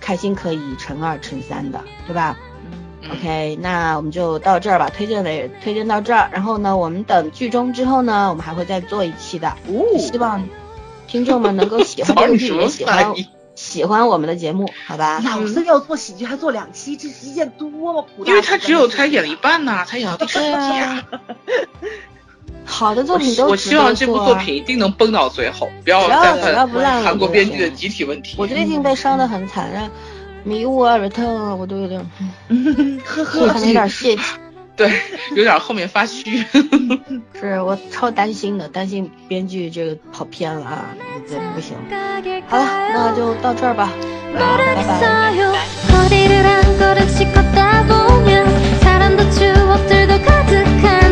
[0.00, 2.36] 开心可以乘二乘三的，对吧
[3.12, 6.30] ？OK，那我们就到这儿吧，推荐的推荐到这儿。
[6.32, 9.48] 然后呢，我们等剧终之后呢，我们还会再做一期的。
[9.68, 9.98] 哦。
[9.98, 10.48] 希望
[11.06, 13.14] 听众们能够喜欢这个剧，也喜欢。
[13.56, 15.18] 喜欢我们的节目，好吧？
[15.24, 21.02] 老子要做喜剧还做两期，这是一件多么苦因为他只有才演了一半呢，他演到第十集啊。
[22.68, 26.34] 好的作品都我希望这部作品一定能崩到最后，不要再
[26.66, 28.34] 犯韩国编剧的集体问题。
[28.36, 29.90] 我最近被伤的很惨，
[30.46, 32.00] 迷雾啊、return 啊，我都有点，
[33.04, 34.22] 呵呵，可能有点泄气。
[34.76, 34.92] 对，
[35.34, 36.44] 有点后面发虚，
[37.40, 40.94] 是我超担心的，担心编剧这个跑偏了啊，
[41.28, 41.76] 这不行。
[42.46, 42.64] 好了，
[42.94, 43.90] 那就到这儿吧，
[44.32, 45.26] 拜拜。
[49.88, 51.05] 제자